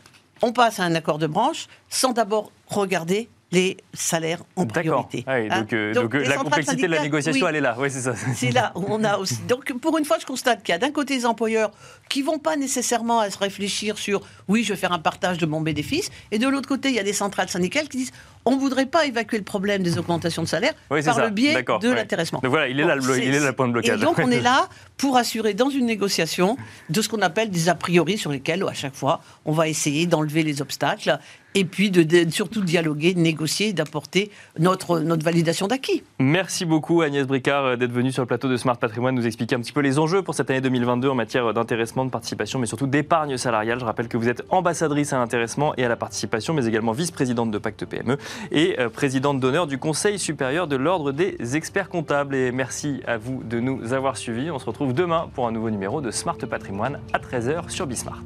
on 0.43 0.53
passe 0.53 0.81
à 0.81 0.85
un 0.85 0.95
accord 0.95 1.19
de 1.19 1.27
branche 1.27 1.67
sans 1.89 2.13
d'abord 2.13 2.53
regarder 2.69 3.29
les 3.53 3.77
salaires 3.95 4.43
en 4.57 4.67
priorité. 4.67 5.25
Ah 5.27 5.61
donc, 5.61 5.73
euh, 5.73 5.95
donc, 5.95 6.15
euh, 6.15 6.25
la 6.25 6.37
complexité 6.37 6.83
de 6.83 6.89
la 6.89 7.03
négociation, 7.03 7.47
elle 7.47 7.57
est 7.57 7.61
là. 7.61 7.77
Oui, 7.79 7.91
c'est 7.91 8.01
ça. 8.01 8.15
C'est 8.35 8.51
là 8.51 8.73
où 8.75 8.85
on 8.89 9.05
a 9.05 9.19
aussi. 9.19 9.39
Donc, 9.49 9.73
pour 9.79 9.97
une 9.99 10.05
fois, 10.05 10.19
je 10.21 10.27
constate 10.27 10.65
qu'il 10.65 10.73
y 10.73 10.75
a 10.75 10.79
d'un 10.79 10.91
côté 10.91 11.17
des 11.17 11.27
employeurs 11.27 11.71
qui 12.09 12.23
vont 12.23 12.39
pas 12.39 12.57
nécessairement 12.57 13.21
à 13.21 13.31
se 13.31 13.39
réfléchir 13.39 13.99
sur 13.99 14.21
oui, 14.49 14.65
je 14.65 14.73
vais 14.73 14.79
faire 14.79 14.93
un 14.93 14.99
partage 14.99 15.39
de 15.39 15.47
mon 15.47 15.61
bénéfice, 15.61 16.11
et 16.33 16.39
de 16.39 16.49
l'autre 16.49 16.69
côté, 16.69 16.89
il 16.89 16.97
y 16.97 16.99
a 16.99 17.05
des 17.05 17.13
centrales 17.13 17.49
syndicales 17.49 17.89
qui 17.89 17.99
disent 17.99 18.13
on 18.47 18.53
ne 18.53 18.61
voudrait 18.61 18.87
pas 18.87 19.05
évacuer 19.05 19.37
le 19.37 19.45
problème 19.45 19.83
des 19.83 19.99
augmentations 19.99 20.43
de 20.43 20.49
salaire 20.49 20.73
par 20.89 21.21
le 21.21 21.31
biais 21.31 21.63
de 21.63 21.91
l'intéressement. 21.91 22.41
Donc 22.43 22.51
voilà, 22.51 22.69
il 22.69 22.79
est, 22.81 22.85
là, 22.85 22.95
le, 22.95 23.19
il 23.19 23.35
est 23.35 23.41
là 23.41 23.49
le 23.49 23.53
point 23.53 23.67
de 23.67 23.73
blocage. 23.73 24.01
Et 24.01 24.05
donc 24.05 24.19
on 24.19 24.31
est 24.31 24.41
là 24.53 24.69
pour 24.97 25.17
assurer 25.17 25.53
dans 25.53 25.69
une 25.69 25.85
négociation 25.85 26.57
de 26.89 27.03
ce 27.03 27.09
qu'on 27.09 27.23
appelle 27.23 27.51
des 27.51 27.69
a 27.69 27.75
priori 27.75 28.17
sur 28.17 28.31
lesquels 28.31 28.63
à 28.63 28.73
chaque 28.73 28.95
fois 28.95 29.21
on 29.45 29.53
va 29.53 29.69
essayer 29.69 30.07
d'enlever 30.07 30.45
les 30.45 30.63
obstacles 30.63 31.19
et 31.57 31.65
puis 31.65 31.91
de, 31.91 32.31
surtout 32.31 32.61
dialoguer, 32.61 33.15
de 33.15 33.19
négocier, 33.19 33.73
d'apporter 33.73 34.31
notre, 34.59 35.01
notre 35.01 35.25
validation 35.25 35.67
d'acquis. 35.67 36.03
Merci 36.19 36.67
beaucoup 36.67 37.01
Agnès 37.01 37.27
Bricard 37.27 37.65
euh, 37.65 37.77
d'être 37.77 37.93
venue 37.93 38.13
sur 38.13 38.23
le 38.23 38.27
plateau 38.27 38.49
de 38.49 38.59
Smart 38.59 38.77
Patrimoine 38.77 39.15
nous 39.15 39.27
expliquer 39.27 39.57
un 39.57 39.61
petit 39.61 39.73
peu 39.73 39.81
les 39.81 39.99
enjeux 39.99 40.21
pour 40.21 40.35
cette 40.35 40.51
année 40.51 40.61
2022 40.61 41.09
en 41.09 41.15
matière 41.15 41.55
d'intéressement, 41.55 42.05
de 42.05 42.11
participation, 42.11 42.59
mais 42.59 42.67
surtout 42.67 42.87
d'épargne 42.87 43.39
salariale. 43.39 43.81
Je 43.81 43.87
rappelle 43.87 44.09
que 44.09 44.19
vous 44.19 44.29
êtes 44.29 44.43
ambassadrice 44.51 45.15
à 45.15 45.19
l'intéressement 45.19 45.75
et 45.79 45.85
à 45.85 45.89
la 45.89 45.97
participation, 45.97 46.53
mais 46.53 46.67
également 46.67 46.93
vice-présidente 46.93 47.51
de 47.51 47.59
Pacte 47.59 47.87
PME 47.87 48.19
et 48.53 48.79
euh, 48.79 48.91
présidente 48.91 49.41
d'honneur 49.41 49.67
du 49.67 49.79
Conseil 49.79 50.19
supérieur 50.19 50.67
de 50.67 50.77
l'Ordre 50.77 51.13
des 51.13 51.57
experts 51.57 51.89
comptables. 51.89 52.35
Et 52.35 52.53
merci 52.53 53.01
à 53.07 53.17
vous 53.17 53.43
de 53.43 53.61
nous 53.61 53.95
avoir 53.95 54.19
suivis. 54.19 54.51
On 54.51 54.59
se 54.59 54.67
retrouve 54.67 54.93
demain 54.93 55.31
pour 55.35 55.49
un 55.49 55.53
nouveau 55.53 55.71
numéro 55.71 56.03
de 56.03 56.11
Smart 56.11 56.37
Patrimoine 56.37 57.01
à 57.15 57.19
13h 57.19 57.71
sur 57.71 57.87
Bismart. 57.87 58.23